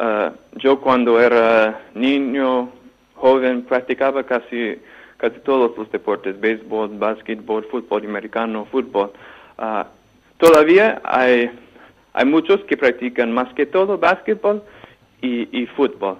[0.00, 2.70] Uh, yo cuando era niño,
[3.16, 4.78] joven, practicaba casi,
[5.18, 9.12] casi todos los deportes, béisbol, básquetbol, fútbol americano, fútbol.
[9.58, 9.84] Uh,
[10.38, 11.50] todavía hay,
[12.14, 14.62] hay muchos que practican más que todo básquetbol
[15.20, 16.16] y, y fútbol.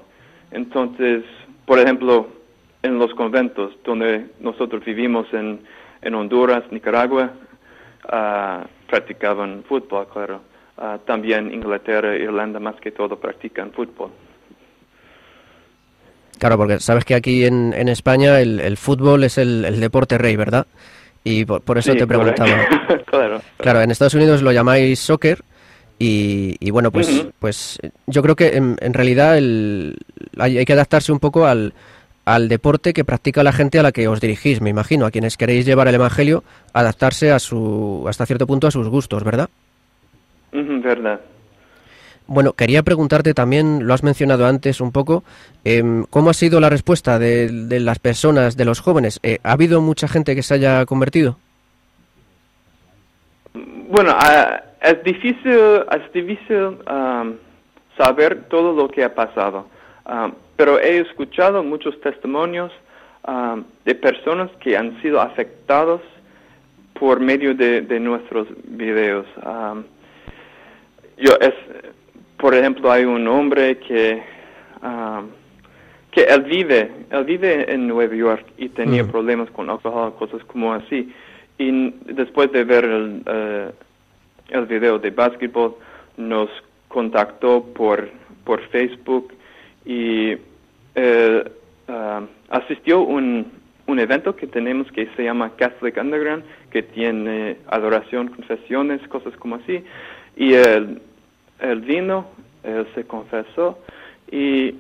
[0.50, 1.24] Entonces,
[1.64, 2.26] por ejemplo,
[2.82, 5.58] en los conventos donde nosotros vivimos en,
[6.02, 7.30] en Honduras, Nicaragua,
[8.12, 10.49] uh, practicaban fútbol, claro.
[10.80, 14.10] Ah, también Inglaterra e Irlanda más que todo practican fútbol.
[16.38, 20.66] Claro, porque sabes que aquí en, en España el, fútbol es el, deporte rey, ¿verdad?
[21.22, 22.66] Y por, eso te preguntaba.
[23.04, 25.44] claro, claro, en Estados Unidos lo llamáis soccer
[25.98, 29.98] y, y bueno, pues, pues yo creo que en, en realidad el,
[30.38, 31.74] hay, hay, que adaptarse un poco al,
[32.24, 35.36] al deporte que practica la gente a la que os dirigís, me imagino, a quienes
[35.36, 39.50] queréis llevar el Evangelio, adaptarse a su, hasta cierto punto a sus gustos, ¿verdad?
[40.52, 41.20] Verdad.
[42.30, 45.24] Bueno, quería preguntarte también, lo has mencionado antes un poco,
[45.64, 49.18] em, ¿cómo ha sido la respuesta de, las personas, de los jóvenes?
[49.24, 51.38] Eh, ¿Ha habido mucha gente que se haya convertido?
[53.52, 56.78] Bueno, ah, es difícil, es difícil
[57.98, 59.66] saber todo lo que ha pasado,
[60.54, 62.70] pero he escuchado muchos testimonios
[63.84, 66.00] de personas que han sido afectados
[66.94, 69.26] por medio de, de nuestros videos.
[71.20, 71.54] Yo es,
[72.38, 74.22] por ejemplo, hay un hombre que
[74.82, 75.28] um,
[76.10, 80.72] que él vive, él vive en Nueva York y tenía problemas con alcohol, cosas como
[80.74, 81.12] así.
[81.58, 83.72] Y después de ver el, uh,
[84.48, 85.76] el video de básquetbol,
[86.16, 86.50] nos
[86.88, 88.08] contactó por,
[88.44, 89.32] por Facebook
[89.84, 93.46] y uh, asistió un,
[93.86, 99.56] un evento que tenemos que se llama Catholic Underground, que tiene adoración, confesiones, cosas como
[99.56, 99.84] así.
[100.36, 101.00] Y él
[101.60, 102.26] él vino,
[102.62, 103.78] él se confesó
[104.30, 104.74] y,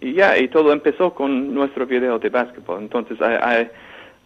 [0.00, 2.82] y ya, y todo empezó con nuestro video de básquetbol.
[2.82, 3.68] Entonces hay,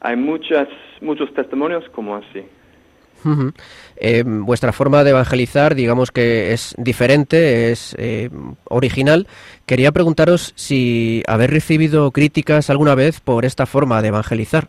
[0.01, 0.69] hay muchas,
[1.01, 2.45] muchos testimonios como así.
[3.97, 8.31] Eh, vuestra forma de evangelizar, digamos que es diferente, es eh,
[8.65, 9.27] original.
[9.67, 14.69] Quería preguntaros si habéis recibido críticas alguna vez por esta forma de evangelizar.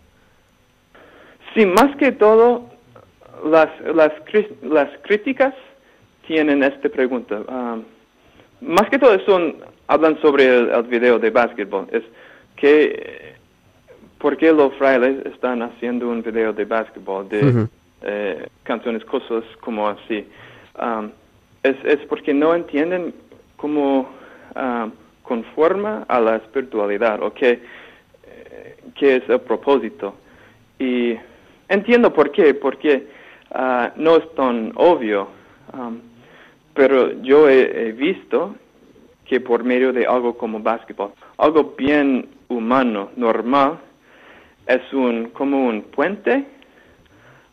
[1.53, 2.69] Sí, más que todo,
[3.45, 4.11] las, las,
[4.63, 5.53] las críticas
[6.27, 7.41] tienen esta pregunta.
[7.47, 7.77] Ah,
[8.61, 9.55] más que todo son,
[9.87, 11.87] hablan sobre el, video de básquetbol.
[11.91, 12.03] Es
[12.55, 13.35] que,
[14.19, 17.67] ¿por qué los frailes están haciendo un video de básquetbol, de
[18.01, 20.27] eh, canciones, cosas como así?
[20.79, 21.09] Um,
[21.63, 23.13] es, es porque no entienden
[23.55, 24.09] cómo
[24.55, 24.91] um,
[25.23, 27.61] conforma a la espiritualidad o qué,
[28.25, 30.15] eh, qué es el propósito.
[30.79, 31.15] Y
[31.69, 33.07] entiendo por qué, porque
[33.55, 35.27] uh, no es tan obvio.
[35.73, 35.99] Um,
[36.77, 38.55] pero yo he, visto
[39.25, 43.79] que por medio de algo como básquetbol, algo bien humano, normal,
[44.67, 46.45] es un, como un puente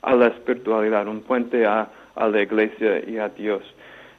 [0.03, 3.63] a la espiritualidad, un puente a, la iglesia y a Dios.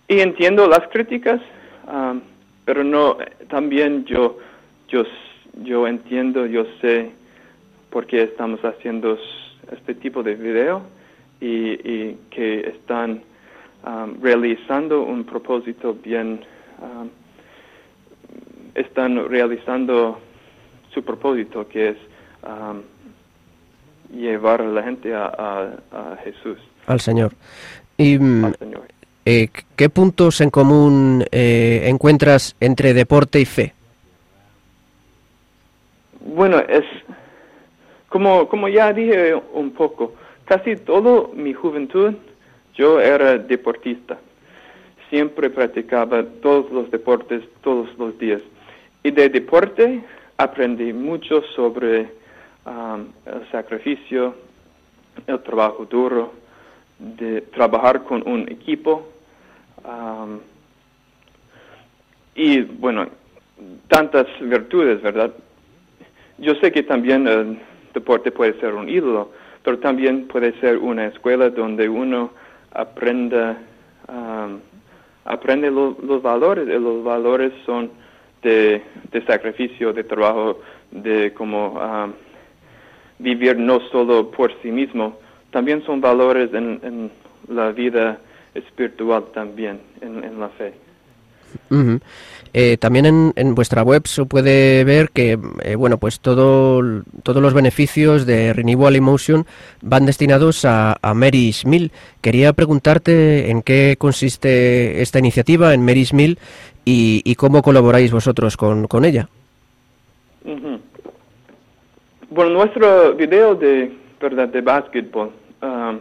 [0.08, 1.40] Y entiendo las críticas,
[1.88, 2.20] um,
[2.66, 4.40] pero no, también yo,
[4.88, 5.04] yo,
[5.64, 7.12] yo entiendo, yo sé
[7.92, 9.18] por qué estamos haciendo
[9.72, 10.82] este tipo de video
[11.40, 13.22] y, y que están
[13.86, 16.44] Um, realizando un propósito bien,
[16.82, 17.08] um,
[18.74, 20.18] están realizando
[20.92, 21.98] su propósito que es
[22.42, 22.82] um,
[24.12, 26.58] llevar a la gente a, Jesús.
[26.88, 27.34] Al Señor.
[27.96, 28.54] Y, mm,
[29.24, 33.76] eh, ¿Qué puntos en común eh, encuentras entre deporte y fe?
[36.22, 36.86] Bueno, es
[38.10, 42.16] como, como ya dije un poco, casi toda mi juventud
[42.76, 44.18] yo era deportista.
[45.10, 48.42] Siempre practicaba todos los deportes todos los días.
[49.04, 50.04] Y de deporte
[50.38, 52.12] aprendí mucho sobre
[52.66, 54.36] um, el sacrificio,
[55.28, 56.34] el trabajo duro,
[56.98, 59.08] de trabajar con un equipo.
[59.84, 60.40] Um,
[62.34, 63.08] y bueno,
[63.88, 65.32] tantas virtudes, ¿verdad?
[66.38, 67.60] Yo sé que también el
[67.94, 69.32] deporte puede ser un ídolo,
[69.64, 72.32] pero también puede ser una escuela donde uno
[72.76, 73.58] aprenda,
[74.08, 74.60] um,
[75.26, 77.92] aprende los valores, y los valores son
[78.42, 78.82] de,
[79.26, 80.60] sacrificio, de trabajo,
[80.92, 82.14] de cómo um,
[83.20, 85.18] vivir no solo por sí mismo,
[85.52, 87.12] también son valores en,
[87.48, 88.18] la vida
[88.56, 90.74] espiritual también, en la fe.
[92.58, 97.54] Eh, también en, vuestra web se puede ver que eh, bueno pues todo, todos los
[97.54, 99.46] beneficios de Renewal Emotion
[99.82, 101.92] van destinados a, Mary's Mill.
[102.22, 106.40] Quería preguntarte en qué consiste esta iniciativa en Mary's Mill
[106.86, 109.28] y, cómo colaboráis vosotros con, ella.
[112.30, 113.92] Bueno, nuestro video de
[114.22, 115.32] verdad de básquetbol
[115.62, 116.00] um,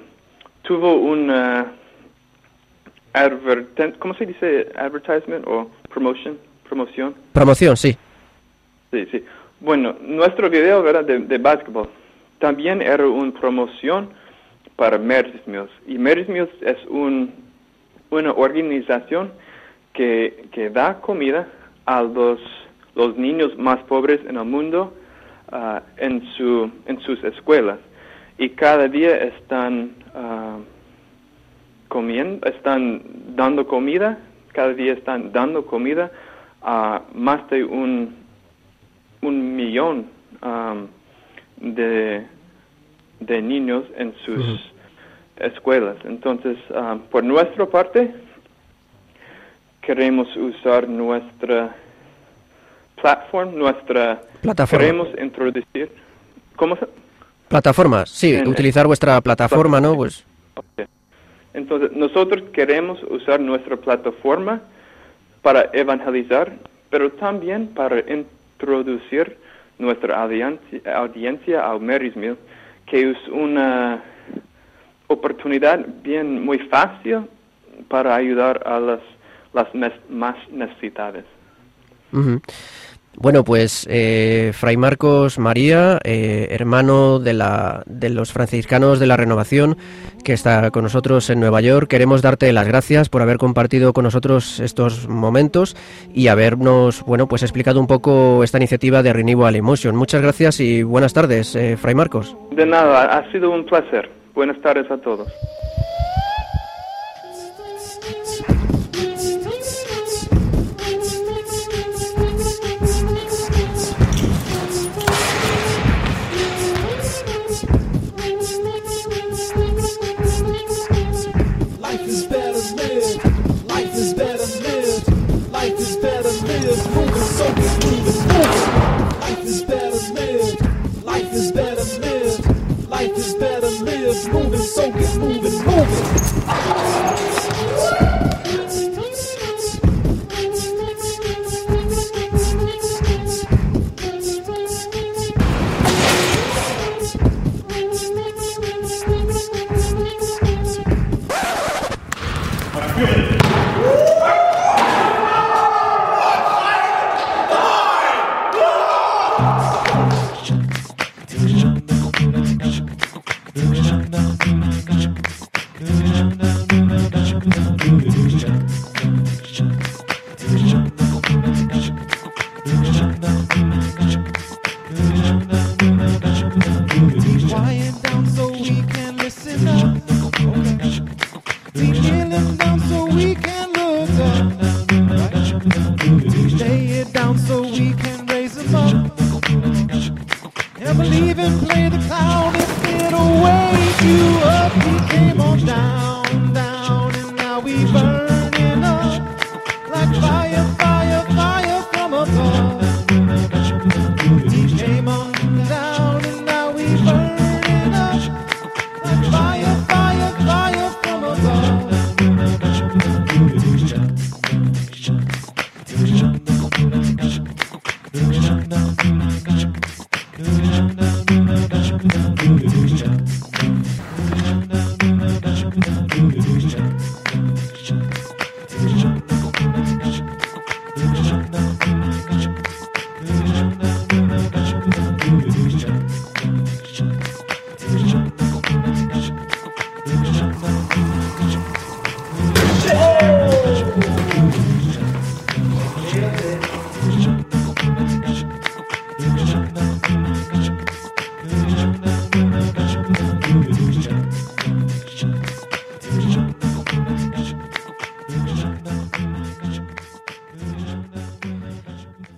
[0.63, 1.73] tuvo una
[3.99, 6.39] ¿cómo se dice advertisement o promotion?
[6.69, 7.15] Promoción.
[7.33, 7.97] Promoción, sí.
[8.91, 9.25] Sí, sí.
[9.61, 11.05] Bueno, nuestro video ¿verdad?
[11.05, 11.89] De, de básquetbol
[12.39, 14.11] también era una promoción
[14.77, 15.71] para Mary's Mills.
[15.87, 17.33] Y Mary's Mills es un,
[18.11, 19.31] una organización
[19.93, 21.47] que, que da comida
[21.87, 22.41] a los,
[22.95, 24.93] los niños más pobres en el mundo
[25.53, 27.79] uh, en, su, en sus escuelas.
[28.37, 30.61] Y cada día están uh,
[31.95, 33.03] comiendo, están
[33.37, 34.19] dando comida,
[34.53, 36.11] cada día están dando comida
[36.61, 38.17] a más de un,
[39.23, 40.07] un millón
[40.43, 40.89] um,
[41.77, 42.27] de,
[43.21, 44.61] de niños en sus
[45.37, 45.97] escuelas.
[46.05, 48.13] Entonces, um, por nuestra parte,
[49.81, 51.77] queremos usar nuestra
[53.01, 54.21] plataforma, nuestra...
[54.43, 54.81] Plataforma.
[54.81, 55.93] Queremos introducir...
[56.57, 56.89] ¿Cómo se...?
[57.47, 59.95] Plataforma, sí, utilizar vuestra plataforma, ¿no?
[59.95, 60.27] Pues...
[61.55, 64.61] Entonces, nosotros queremos usar nuestra plataforma
[65.41, 66.53] para evangelizar,
[66.91, 69.37] pero también para introducir
[69.79, 72.37] nuestra audiencia, audiencia al Mary's Mill,
[72.87, 74.03] que es una
[75.07, 77.23] oportunidad bien muy fácil
[77.89, 79.01] para ayudar a las,
[79.53, 79.69] las
[80.09, 81.25] más necesitadas.
[83.17, 89.17] Bueno, pues eh, Fray Marcos María, eh, hermano de, la, de los franciscanos de la
[89.17, 89.77] Renovación,
[90.25, 94.05] que está con nosotros en Nueva York, queremos darte las gracias por haber compartido con
[94.05, 95.77] nosotros estos momentos
[96.13, 99.95] y habernos, bueno, pues explicado un poco esta iniciativa de Renewal Emotion.
[99.97, 102.37] Muchas gracias y buenas tardes, eh, Fray Marcos.
[102.51, 104.11] De nada, ha sido un placer.
[104.35, 105.29] Buenas tardes a todos.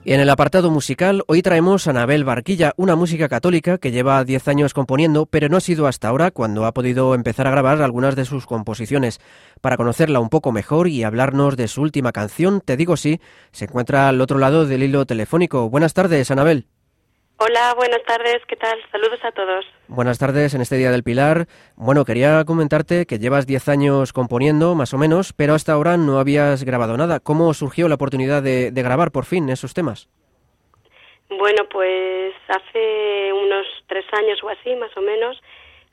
[0.09, 4.47] En el apartado musical, hoy traemos a Anabel Barquilla, una música católica que lleva 10
[4.47, 8.15] años componiendo, pero no ha sido hasta ahora cuando ha podido empezar a grabar algunas
[8.15, 9.19] de sus composiciones.
[9.61, 13.65] Para conocerla un poco mejor y hablarnos de su última canción, Te digo sí, se
[13.65, 15.69] encuentra al otro lado del hilo telefónico.
[15.71, 16.69] Buenas tardes, Anabel.
[17.39, 18.79] Hola, buenas tardes, ¿qué tal?
[18.91, 19.67] Saludos a todos.
[19.89, 21.47] Buenas tardes en este Día del Pilar.
[21.77, 26.19] Bueno, quería comentarte que llevas 10 años componiendo, más o menos, pero hasta ahora no
[26.19, 27.21] habías grabado nada.
[27.21, 30.09] ¿Cómo surgió la oportunidad de, grabar por fin esos temas?
[31.29, 35.39] Bueno, pues hace unos tres años o así, más o menos,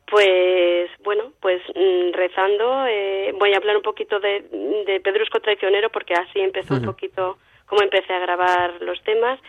[0.10, 4.46] pues bueno, pues mm, rezando, eh, voy a hablar un poquito de,
[4.88, 9.41] de Pedrusco Traicionero porque así empezó un poquito cómo empecé a grabar los temas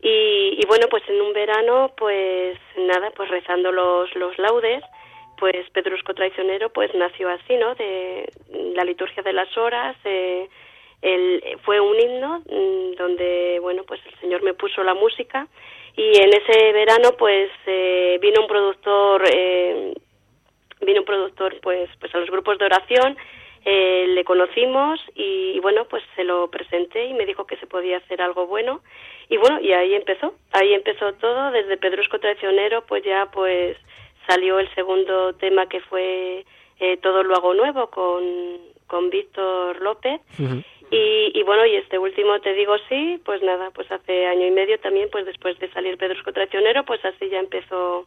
[0.00, 4.82] y, bueno, pues en un verano, pues nada, pues rezando los, los laudes,
[5.38, 7.74] pues Pedrusco Traicionero pues nació así, ¿no?
[7.74, 8.30] De
[8.74, 10.48] la liturgia de las horas, eh,
[11.64, 15.46] fue un himno mm, donde, bueno, pues el Señor me puso la música
[15.96, 19.94] y en ese verano pues eh, vino un productor, eh,
[20.80, 23.16] vino un productor pues, pues a los grupos de oración,
[23.70, 27.98] eh, le conocimos y, bueno, pues se lo presenté y me dijo que se podía
[27.98, 28.80] hacer algo bueno.
[29.28, 33.76] Y bueno, y ahí empezó, ahí empezó todo, desde Pedrusco Traicionero pues ya pues
[34.26, 36.46] salió el segundo tema que fue
[36.80, 38.24] eh, Todo lo hago nuevo con,
[38.86, 40.22] con Víctor López.
[40.90, 44.50] Y, y, bueno, y este último te digo sí, pues nada, pues hace año y
[44.50, 48.06] medio también, pues después de salir Pedrusco Traicionero, pues así ya empezó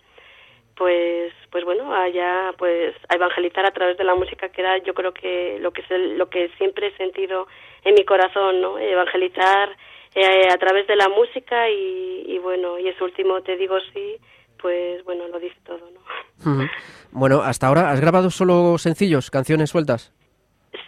[0.75, 4.93] pues pues bueno allá pues a evangelizar a través de la música que era yo
[4.93, 7.47] creo que lo que es lo que siempre he sentido
[7.83, 9.69] en mi corazón no evangelizar
[10.15, 14.17] eh, a través de la música y, bueno y ese último te digo sí
[14.61, 16.69] pues bueno lo dice todo no
[17.11, 20.13] bueno hasta ahora has grabado solo sencillos canciones sueltas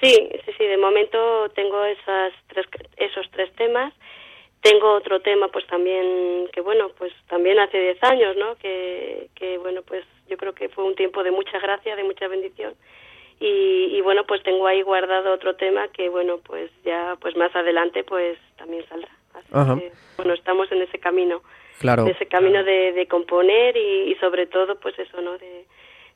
[0.02, 2.66] sí sí sí de momento tengo esas tres
[2.98, 3.94] esos tres temas
[4.64, 8.56] tengo otro tema, pues también, que bueno, pues también hace 10 años, ¿no?
[8.56, 12.30] Que, que, bueno, pues yo creo que fue un tiempo de mucha gracia, de mucha
[12.30, 12.74] bendición.
[13.42, 17.54] Y, y, bueno, pues tengo ahí guardado otro tema que, bueno, pues ya, pues más
[17.54, 19.12] adelante, pues también saldrá.
[19.34, 21.42] Así que, bueno, estamos en ese camino.
[21.80, 22.04] Claro.
[22.04, 25.38] En ese camino de, de componer y, y, sobre todo, pues eso, ¿no?
[25.40, 25.66] De,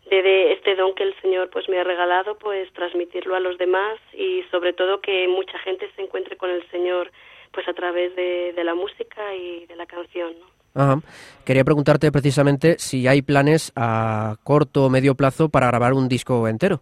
[0.09, 3.57] de, de, este don que el Señor pues me ha regalado, pues transmitirlo a los
[3.57, 7.11] demás y sobre todo que mucha gente se encuentre con el Señor
[7.57, 10.31] pues a través de, la música y de la canción.
[10.75, 10.99] Ajá.
[11.43, 16.47] Quería preguntarte precisamente si hay planes a corto o medio plazo para grabar un disco
[16.47, 16.81] entero.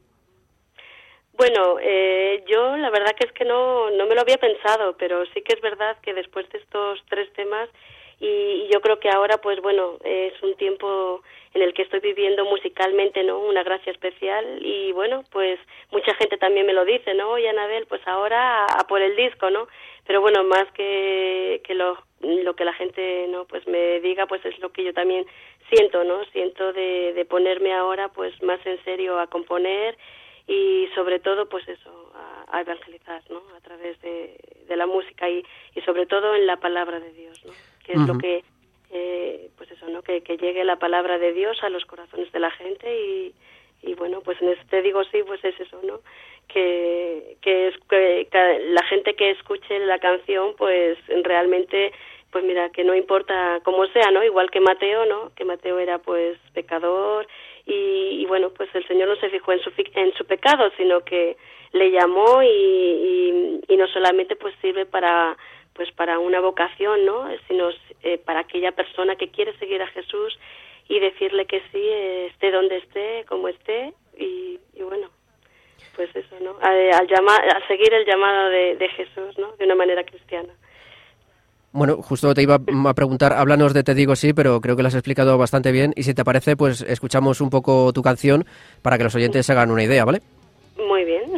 [1.38, 5.24] Bueno, eh, yo la verdad que es que no, no me lo había pensado, pero
[5.28, 7.70] sí que es verdad que después de estos tres temas
[8.20, 11.22] y, yo creo que ahora pues bueno es un tiempo
[11.54, 15.60] en el que estoy viviendo musicalmente no una gracia especial y bueno pues
[15.92, 19.50] mucha gente también me lo dice no oye Anabel pues ahora a, por el disco
[19.50, 19.68] no
[20.06, 24.44] pero bueno más que, que lo, lo que la gente no pues me diga pues
[24.46, 25.26] es lo que yo también
[25.70, 29.98] siento no siento de, ponerme ahora pues más en serio a componer
[30.48, 32.12] y sobre todo pues eso
[32.52, 34.38] a, evangelizar no a través de,
[34.68, 35.46] de la música y,
[35.76, 38.44] y sobre todo en la palabra de Dios no que es lo que
[38.92, 40.02] eh, pues eso, ¿no?
[40.02, 43.34] Que, que llegue la palabra de Dios a los corazones de la gente y,
[43.82, 46.00] y bueno, pues en este digo sí, pues es eso, ¿no?
[46.48, 48.28] Que, que, es, que,
[48.70, 51.92] la gente que escuche la canción, pues realmente,
[52.32, 54.24] pues mira, que no importa cómo sea, ¿no?
[54.24, 55.32] Igual que Mateo, ¿no?
[55.36, 57.28] Que Mateo era pues pecador
[57.66, 61.02] y, y bueno, pues el Señor no se fijó en su, en su pecado, sino
[61.02, 61.36] que
[61.74, 65.36] le llamó y, y, y no solamente pues sirve para
[65.76, 67.28] pues para una vocación, ¿no?
[67.48, 67.70] Sino
[68.02, 70.40] eh, para aquella persona que quiere seguir a Jesús
[70.88, 75.10] y decirle que sí, eh, esté donde esté, como esté, y, y bueno,
[75.96, 76.56] pues eso, ¿no?
[76.62, 79.54] Al, llamar, a seguir el llamado de, de, Jesús, ¿no?
[79.58, 80.54] De una manera cristiana.
[81.72, 84.88] Bueno, justo te iba a preguntar, háblanos de Te digo sí, pero creo que lo
[84.88, 88.46] has explicado bastante bien y si te parece, pues escuchamos un poco tu canción
[88.82, 90.22] para que los oyentes se hagan una idea, ¿vale?
[90.78, 91.34] Muy bien,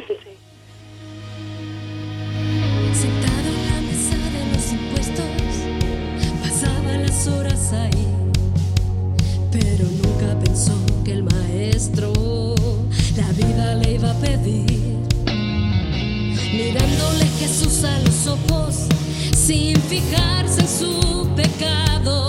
[11.78, 14.98] la vida le iba a pedir.
[16.52, 18.88] Mirándole Jesús a los ojos,
[19.36, 22.27] sin fijarse en su pecado,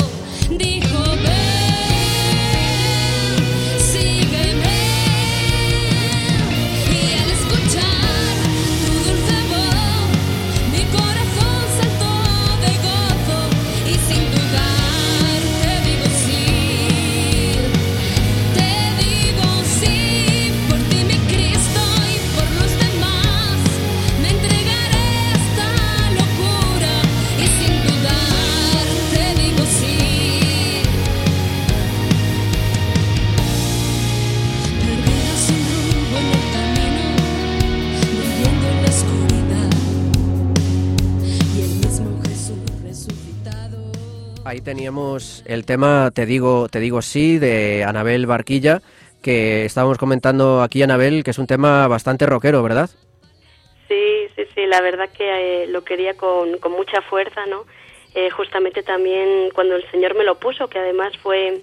[44.48, 48.80] Ahí teníamos el tema Te digo, te digo sí de Anabel Barquilla,
[49.22, 52.88] que estábamos comentando aquí Anabel, que es un tema bastante rockero, ¿verdad?
[53.88, 57.66] Sí, sí, sí, la verdad que eh, lo quería con, con mucha fuerza, ¿no?
[58.14, 61.60] Eh, justamente también cuando el Señor me lo puso, que además fue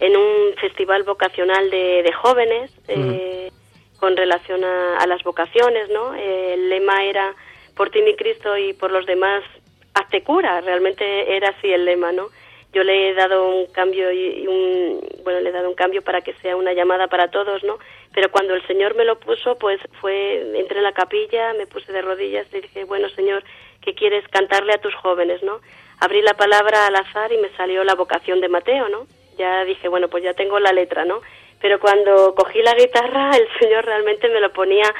[0.00, 3.50] en un festival vocacional de, de jóvenes, eh,
[3.98, 6.14] con relación a, a las vocaciones, ¿no?
[6.14, 7.34] Eh, el lema era
[7.76, 9.42] por ti mi Cristo y por los demás
[9.94, 12.28] hazte cura, realmente era así el lema, ¿no?
[12.72, 16.22] Yo le he dado un cambio y un bueno, le he dado un cambio para
[16.22, 17.78] que sea una llamada para todos, ¿no?
[18.14, 21.92] Pero cuando el Señor me lo puso, pues fue entré en la capilla, me puse
[21.92, 23.44] de rodillas y dije, bueno, Señor,
[23.82, 25.60] ¿qué quieres cantarle a tus jóvenes, no?
[26.00, 29.06] Abrí la palabra al azar y me salió la vocación de Mateo, ¿no?
[29.36, 31.20] Ya dije, bueno, pues ya tengo la letra, ¿no?
[31.60, 34.92] Pero cuando cogí la guitarra, el Señor realmente me lo ponía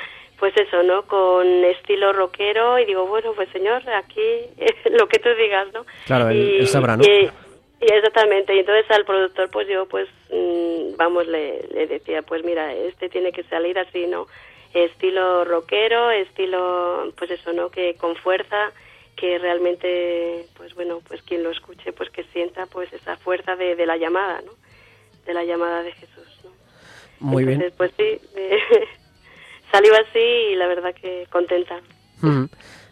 [0.43, 1.03] pues eso, ¿no?
[1.07, 4.21] Con estilo rockero y digo, bueno, pues señor, aquí
[4.91, 5.87] lo que tú digas, ¿no?
[6.05, 7.05] Claro, él, y, él sabrá, ¿no?
[7.05, 7.31] y-
[7.81, 12.43] y exactamente, y entonces al productor pues yo pues mm, vamos le, le decía pues
[12.43, 14.27] mira, este tiene que salir así, ¿no?
[14.75, 17.71] Estilo rockero, estilo pues eso, ¿no?
[17.71, 18.73] Que con fuerza,
[19.15, 23.77] que realmente pues bueno, pues quien lo escuche pues que sienta pues esa fuerza de,
[23.77, 24.51] de la llamada, ¿no?
[25.25, 26.51] De la llamada de Jesús, ¿no?
[27.21, 27.63] Muy bien.
[27.63, 28.59] Entonces, pues sí, eh,
[29.73, 31.81] salió así y la verdad que contenta.
[32.21, 32.45] Mm.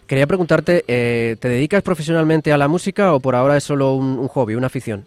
[0.09, 4.19] Quería preguntarte, eh, ¿te dedicas profesionalmente a la música o por ahora es solo un,
[4.19, 5.07] un hobby, una afición?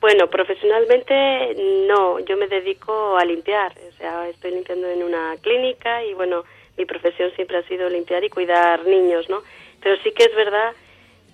[0.00, 1.56] Bueno, profesionalmente
[1.88, 6.44] no, yo me dedico a limpiar, o sea, estoy limpiando en una clínica y bueno,
[6.76, 9.42] mi profesión siempre ha sido limpiar y cuidar niños, ¿no?
[9.80, 10.72] Pero sí que es verdad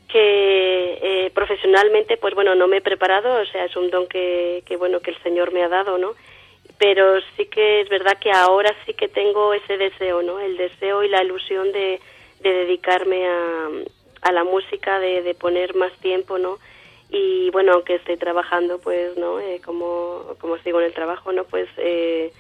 [0.08, 4.62] que eh, profesionalmente, pues bueno, no me he preparado, o sea, es un don que,
[4.66, 6.14] que bueno, que el Señor me ha dado, ¿no?
[6.78, 10.38] Pero sí que es verdad que ahora sí que tengo ese deseo, ¿no?
[10.38, 12.00] El deseo y la ilusión de,
[12.40, 13.68] de dedicarme a,
[14.22, 16.58] a la música, de, de poner más tiempo, ¿no?
[17.10, 21.44] y bueno aunque esté trabajando pues no eh, como como sigo en el trabajo no
[21.44, 22.32] pues eh,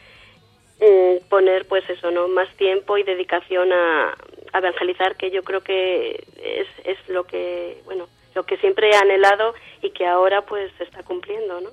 [0.80, 4.16] mm, poner pues eso no más tiempo y dedicación a,
[4.52, 8.96] a evangelizar que yo creo que es, es lo que bueno lo que siempre he
[8.96, 11.70] anhelado y que ahora pues se está cumpliendo no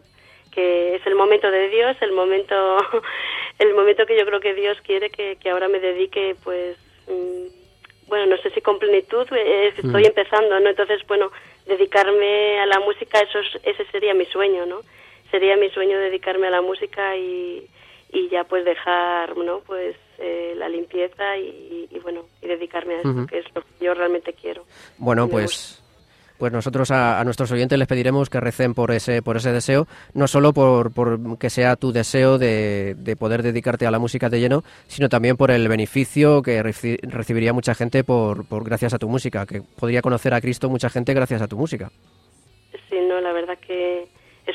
[0.55, 2.77] que es el momento de Dios el momento
[3.59, 6.77] el momento que yo creo que Dios quiere que, que ahora me dedique pues
[7.07, 10.07] mm, bueno no sé si con plenitud eh, estoy Mm.
[10.07, 11.29] empezando no entonces bueno
[11.67, 14.81] dedicarme a la música eso es- ese sería mi sueño no
[15.31, 17.67] sería mi sueño dedicarme a la música y,
[18.13, 22.99] y ya pues dejar no pues eh, la limpieza y, y, bueno y dedicarme a
[23.01, 24.63] eso que es lo que yo realmente quiero.
[24.97, 25.83] Bueno, pues,
[26.37, 29.87] pues nosotros a, a nuestros oyentes les pediremos que recen por ese, por ese deseo,
[30.13, 34.29] no solo por, por que sea tu deseo de, de poder dedicarte a la música
[34.29, 38.93] de lleno, sino también por el beneficio que reci- recibiría mucha gente por, por gracias
[38.93, 41.91] a tu música, que podría conocer a Cristo mucha gente gracias a tu música.
[42.89, 43.57] Sí, no, la verdad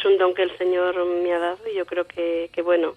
[0.05, 2.95] un don que el Señor me ha dado y yo creo que, que bueno,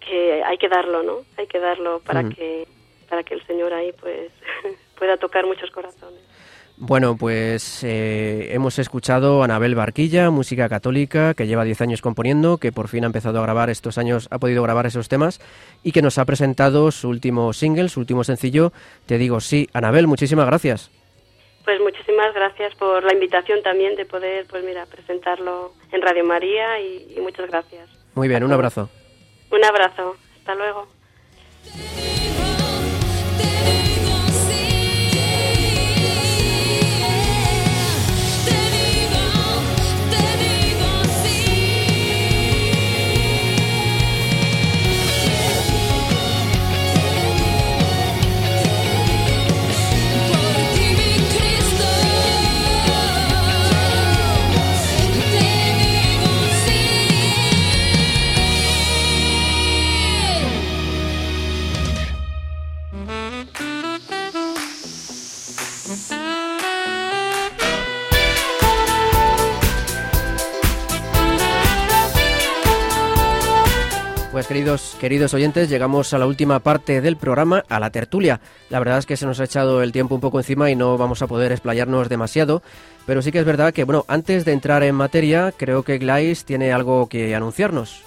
[0.00, 1.18] que hay que darlo, ¿no?
[1.38, 2.66] Hay que darlo para que
[3.08, 4.30] para que el Señor ahí pues
[4.98, 6.20] pueda tocar muchos corazones.
[6.84, 12.58] Bueno, pues eh, hemos escuchado a Anabel Barquilla, música católica, que lleva 10 años componiendo,
[12.58, 15.40] que por fin ha empezado a grabar estos años, ha podido grabar esos temas
[15.84, 18.72] y que nos ha presentado su último single, su último sencillo.
[19.06, 20.90] Te digo sí, Anabel, muchísimas gracias.
[21.64, 26.80] Pues muchísimas gracias por la invitación también de poder, pues mira, presentarlo en Radio María
[26.80, 27.88] y, y muchas gracias.
[28.16, 28.90] Muy bien, un abrazo.
[29.52, 30.16] Un abrazo.
[30.40, 30.88] Hasta luego.
[74.46, 78.40] Queridos, queridos oyentes, llegamos a la última parte del programa, a la tertulia.
[78.68, 80.98] La verdad es que se nos ha echado el tiempo un poco encima y no
[80.98, 82.62] vamos a poder explayarnos demasiado,
[83.06, 86.44] pero sí que es verdad que, bueno, antes de entrar en materia, creo que Glais
[86.44, 88.02] tiene algo que anunciarnos.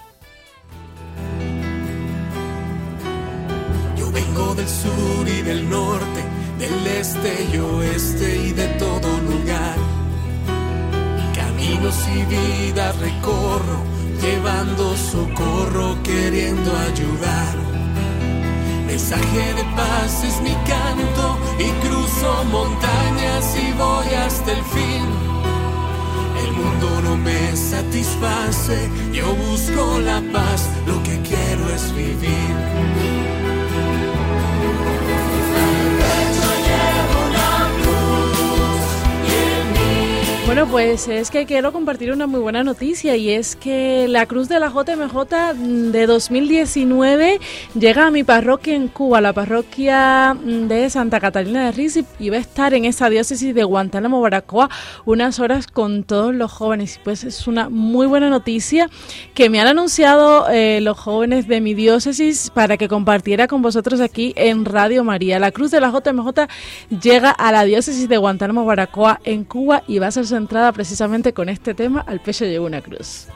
[3.98, 6.22] Yo vengo del sur y del norte,
[6.60, 9.76] del este y oeste y de todo lugar.
[11.34, 13.84] Caminos y vidas recorro,
[14.26, 17.56] llevando socorro, queriendo ayudar.
[18.88, 25.06] Mensaje de paz es mi canto y cruzo montañas y voy hasta el fin.
[26.44, 33.25] El mundo no me satisface, yo busco la paz, lo que quiero es vivir.
[40.46, 44.48] Bueno, pues es que quiero compartir una muy buena noticia y es que la Cruz
[44.48, 45.56] de la JMJ
[45.92, 47.40] de 2019
[47.74, 52.38] llega a mi parroquia en Cuba, la parroquia de Santa Catalina de Risi, y va
[52.38, 54.70] a estar en esa diócesis de Guantánamo, Baracoa,
[55.06, 57.00] unas horas con todos los jóvenes.
[57.04, 58.88] Pues es una muy buena noticia
[59.34, 64.00] que me han anunciado eh, los jóvenes de mi diócesis para que compartiera con vosotros
[64.00, 65.40] aquí en Radio María.
[65.40, 66.48] La Cruz de la JMJ
[67.02, 71.34] llega a la diócesis de Guantánamo, Baracoa, en Cuba, y va a ser entrada precisamente
[71.34, 73.28] con este tema, Al pecho llegó una cruz.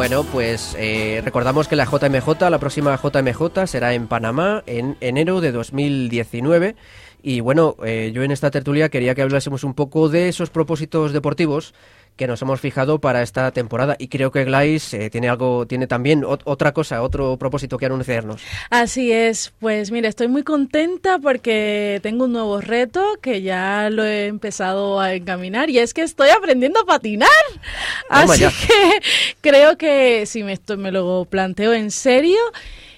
[0.00, 5.42] Bueno, pues eh, recordamos que la JMJ, la próxima JMJ será en Panamá en enero
[5.42, 6.74] de 2019.
[7.22, 11.12] Y bueno, eh, yo en esta tertulia quería que hablásemos un poco de esos propósitos
[11.12, 11.74] deportivos
[12.20, 13.96] que nos hemos fijado para esta temporada.
[13.98, 17.86] Y creo que Glais eh, tiene algo, tiene también ot- otra cosa, otro propósito que
[17.86, 18.42] anunciarnos.
[18.68, 24.04] Así es, pues mira, estoy muy contenta porque tengo un nuevo reto que ya lo
[24.04, 27.30] he empezado a encaminar y es que estoy aprendiendo a patinar.
[28.10, 28.50] Toma Así ya.
[28.50, 29.00] que
[29.40, 32.36] creo que si me, esto, me lo planteo en serio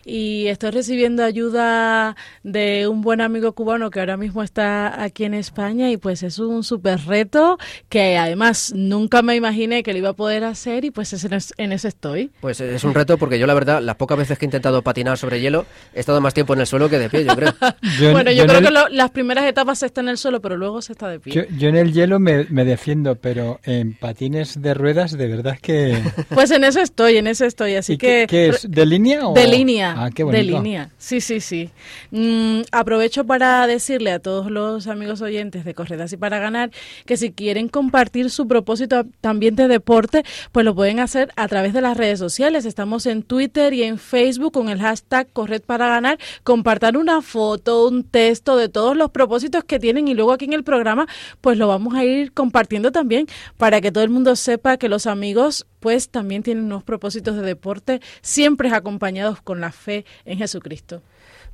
[0.04, 5.34] y estoy recibiendo ayuda de un buen amigo cubano que ahora mismo está aquí en
[5.34, 10.08] España y pues es un súper reto que además nunca me imaginé que lo iba
[10.10, 12.30] a poder hacer y pues es en, es- en eso estoy.
[12.40, 15.18] Pues es un reto porque yo la verdad, las pocas veces que he intentado patinar
[15.18, 17.52] sobre hielo, he estado más tiempo en el suelo que de pie, yo creo.
[18.00, 20.18] Yo en- bueno, yo, creo el- que lo- las primeras etapas se está en el
[20.18, 21.32] suelo, pero luego se está de pie.
[21.34, 25.58] Yo, yo en el hielo me, me defiendo, pero en patines de ruedas de verdad
[25.60, 25.98] que...
[26.30, 28.26] Pues en eso estoy, en eso estoy, así ¿Y qué, que...
[28.28, 28.70] qué es?
[28.70, 29.34] ¿De línea o...?
[29.34, 31.70] De línea, Ah, de línea, sí, sí, sí.
[32.10, 36.70] Mm, aprovecho para decirle a todos los amigos oyentes de Corredas y para ganar
[37.06, 41.72] que si quieren compartir su propósito también de deporte, pues lo pueden hacer a través
[41.72, 42.64] de las redes sociales.
[42.64, 46.18] Estamos en Twitter y en Facebook con el hashtag Corred para ganar.
[46.44, 50.52] Compartan una foto, un texto de todos los propósitos que tienen y luego aquí en
[50.52, 51.06] el programa
[51.40, 53.26] pues lo vamos a ir compartiendo también
[53.56, 57.42] para que todo el mundo sepa que los amigos pues también tienen unos propósitos de
[57.42, 61.02] deporte siempre acompañados con la fe en Jesucristo.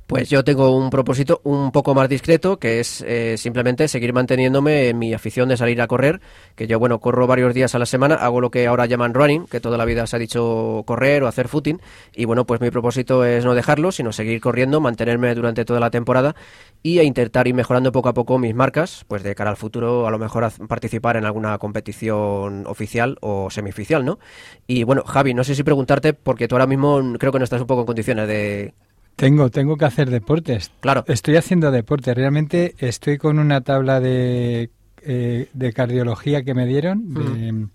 [0.09, 4.89] Pues yo tengo un propósito un poco más discreto, que es eh, simplemente seguir manteniéndome
[4.89, 6.19] en mi afición de salir a correr,
[6.55, 9.45] que yo, bueno, corro varios días a la semana, hago lo que ahora llaman running,
[9.45, 11.79] que toda la vida se ha dicho correr o hacer footing,
[12.15, 15.91] y bueno, pues mi propósito es no dejarlo, sino seguir corriendo, mantenerme durante toda la
[15.91, 16.35] temporada
[16.81, 20.07] y a intentar ir mejorando poco a poco mis marcas, pues de cara al futuro
[20.07, 24.17] a lo mejor participar en alguna competición oficial o semioficial, ¿no?
[24.65, 27.61] Y bueno, Javi, no sé si preguntarte, porque tú ahora mismo creo que no estás
[27.61, 28.73] un poco en condiciones de
[29.19, 30.71] Tengo, tengo que hacer deportes.
[30.79, 31.03] Claro.
[31.07, 32.13] Estoy haciendo deporte.
[32.13, 34.69] Realmente estoy con una tabla de,
[35.03, 37.67] eh, de cardiología que me dieron, de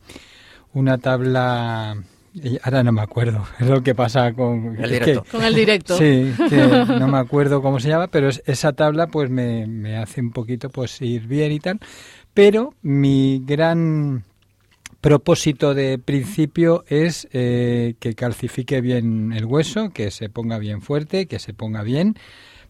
[0.72, 1.96] una tabla...
[2.64, 4.76] Ahora no me acuerdo, es lo que pasa con...
[4.82, 5.22] El directo.
[5.22, 5.96] que- Con el directo.
[5.96, 6.56] Sí, que
[6.98, 10.32] no me acuerdo cómo se llama, pero es- esa tabla pues me, me hace un
[10.32, 11.78] poquito pues ir bien y tal.
[12.32, 14.24] Pero mi gran
[15.04, 21.26] propósito de principio es eh, que calcifique bien el hueso, que se ponga bien fuerte,
[21.26, 22.16] que se ponga bien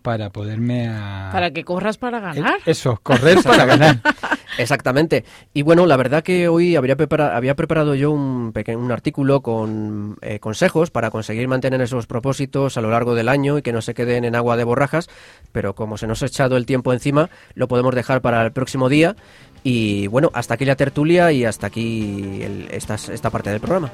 [0.03, 1.31] para poderme a...
[1.33, 2.57] Para que corras para ganar.
[2.59, 4.01] Eh, Eso, correr para ganar.
[4.59, 5.25] Exactamente.
[5.55, 9.41] Y bueno, la verdad que hoy habría prepara- había preparado yo un, pequeño, un artículo
[9.41, 13.73] con eh, consejos para conseguir mantener esos propósitos a lo largo del año y que
[13.73, 15.09] no se queden en agua de borrajas,
[15.53, 18.89] pero como se nos ha echado el tiempo encima, lo podemos dejar para el próximo
[18.91, 19.17] día.
[19.67, 23.91] Y bueno, hasta aquí la tertulia y hasta aquí el- esta, esta parte del programa.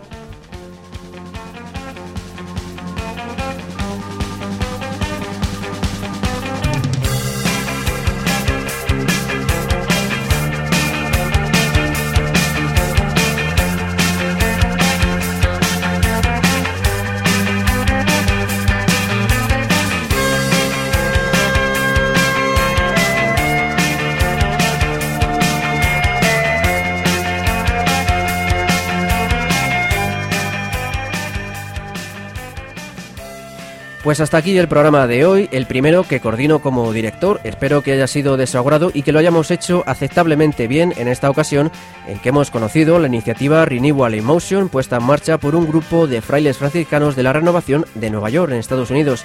[34.10, 37.40] Pues hasta aquí el programa de hoy, el primero que coordino como director.
[37.44, 41.06] Espero que haya sido de su agrado y que lo hayamos hecho aceptablemente bien en
[41.06, 41.70] esta ocasión,
[42.08, 46.22] en que hemos conocido la iniciativa Renewal Emotion puesta en marcha por un grupo de
[46.22, 49.24] frailes franciscanos de la renovación de Nueva York, en Estados Unidos.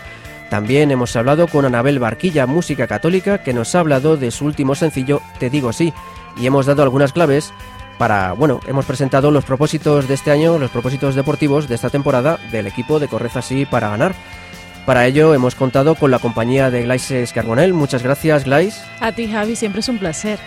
[0.52, 4.76] También hemos hablado con Anabel Barquilla, música católica, que nos ha hablado de su último
[4.76, 5.96] sencillo Te digo sí,
[6.38, 7.52] y hemos dado algunas claves
[7.98, 12.38] para, bueno, hemos presentado los propósitos de este año, los propósitos deportivos de esta temporada
[12.52, 14.14] del equipo de Correza Así para ganar.
[14.86, 17.74] Para ello hemos contado con la compañía de Glaises Carbonell.
[17.74, 18.84] Muchas gracias, Glais.
[19.00, 20.38] A ti, Javi, siempre es un placer.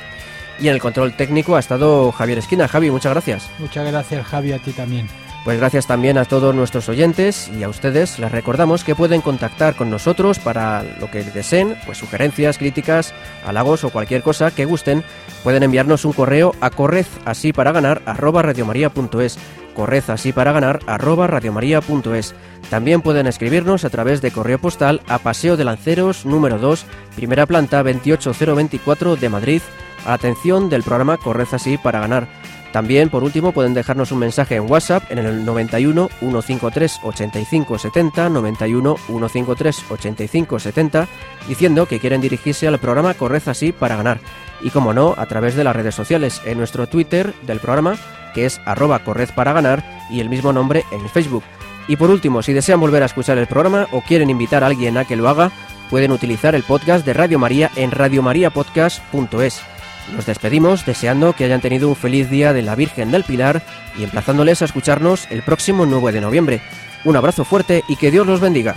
[0.61, 2.69] Y en el control técnico ha estado Javier Esquina.
[2.69, 3.51] Javi, muchas gracias.
[3.59, 5.09] Muchas gracias, Javi, a ti también.
[5.45, 9.77] Pues gracias también a todos nuestros oyentes y a ustedes les recordamos que pueden contactar
[9.77, 13.15] con nosotros para lo que deseen, pues sugerencias, críticas,
[13.47, 15.05] halagos o cualquier cosa que gusten.
[15.43, 19.39] Pueden enviarnos un correo a correz así para ganar arroba radiomaria.es
[19.79, 22.35] correz así para ganar arroba radiomaria.es
[22.69, 27.47] También pueden escribirnos a través de correo postal a Paseo de Lanceros número 2, primera
[27.47, 29.63] planta 28024 de Madrid,
[30.05, 32.27] atención del programa Correz así para ganar.
[32.73, 38.29] También, por último, pueden dejarnos un mensaje en WhatsApp en el 91 153 85 70,
[38.29, 41.09] 91 153 85 70,
[41.49, 44.21] diciendo que quieren dirigirse al programa Corred así para ganar.
[44.61, 47.97] Y como no, a través de las redes sociales, en nuestro Twitter del programa,
[48.35, 51.45] que es arroba corred para ganar, y el mismo nombre en Facebook.
[51.87, 54.99] Y por último, si desean volver a escuchar el programa o quieren invitar a alguien
[54.99, 55.53] a que lo haga,
[55.89, 59.78] pueden utilizar el podcast de Radio María en radiomariapodcast.es.
[60.15, 63.63] Nos despedimos deseando que hayan tenido un feliz día de la Virgen del Pilar
[63.99, 66.61] y emplazándoles a escucharnos el próximo 9 de noviembre.
[67.05, 68.77] Un abrazo fuerte y que Dios los bendiga.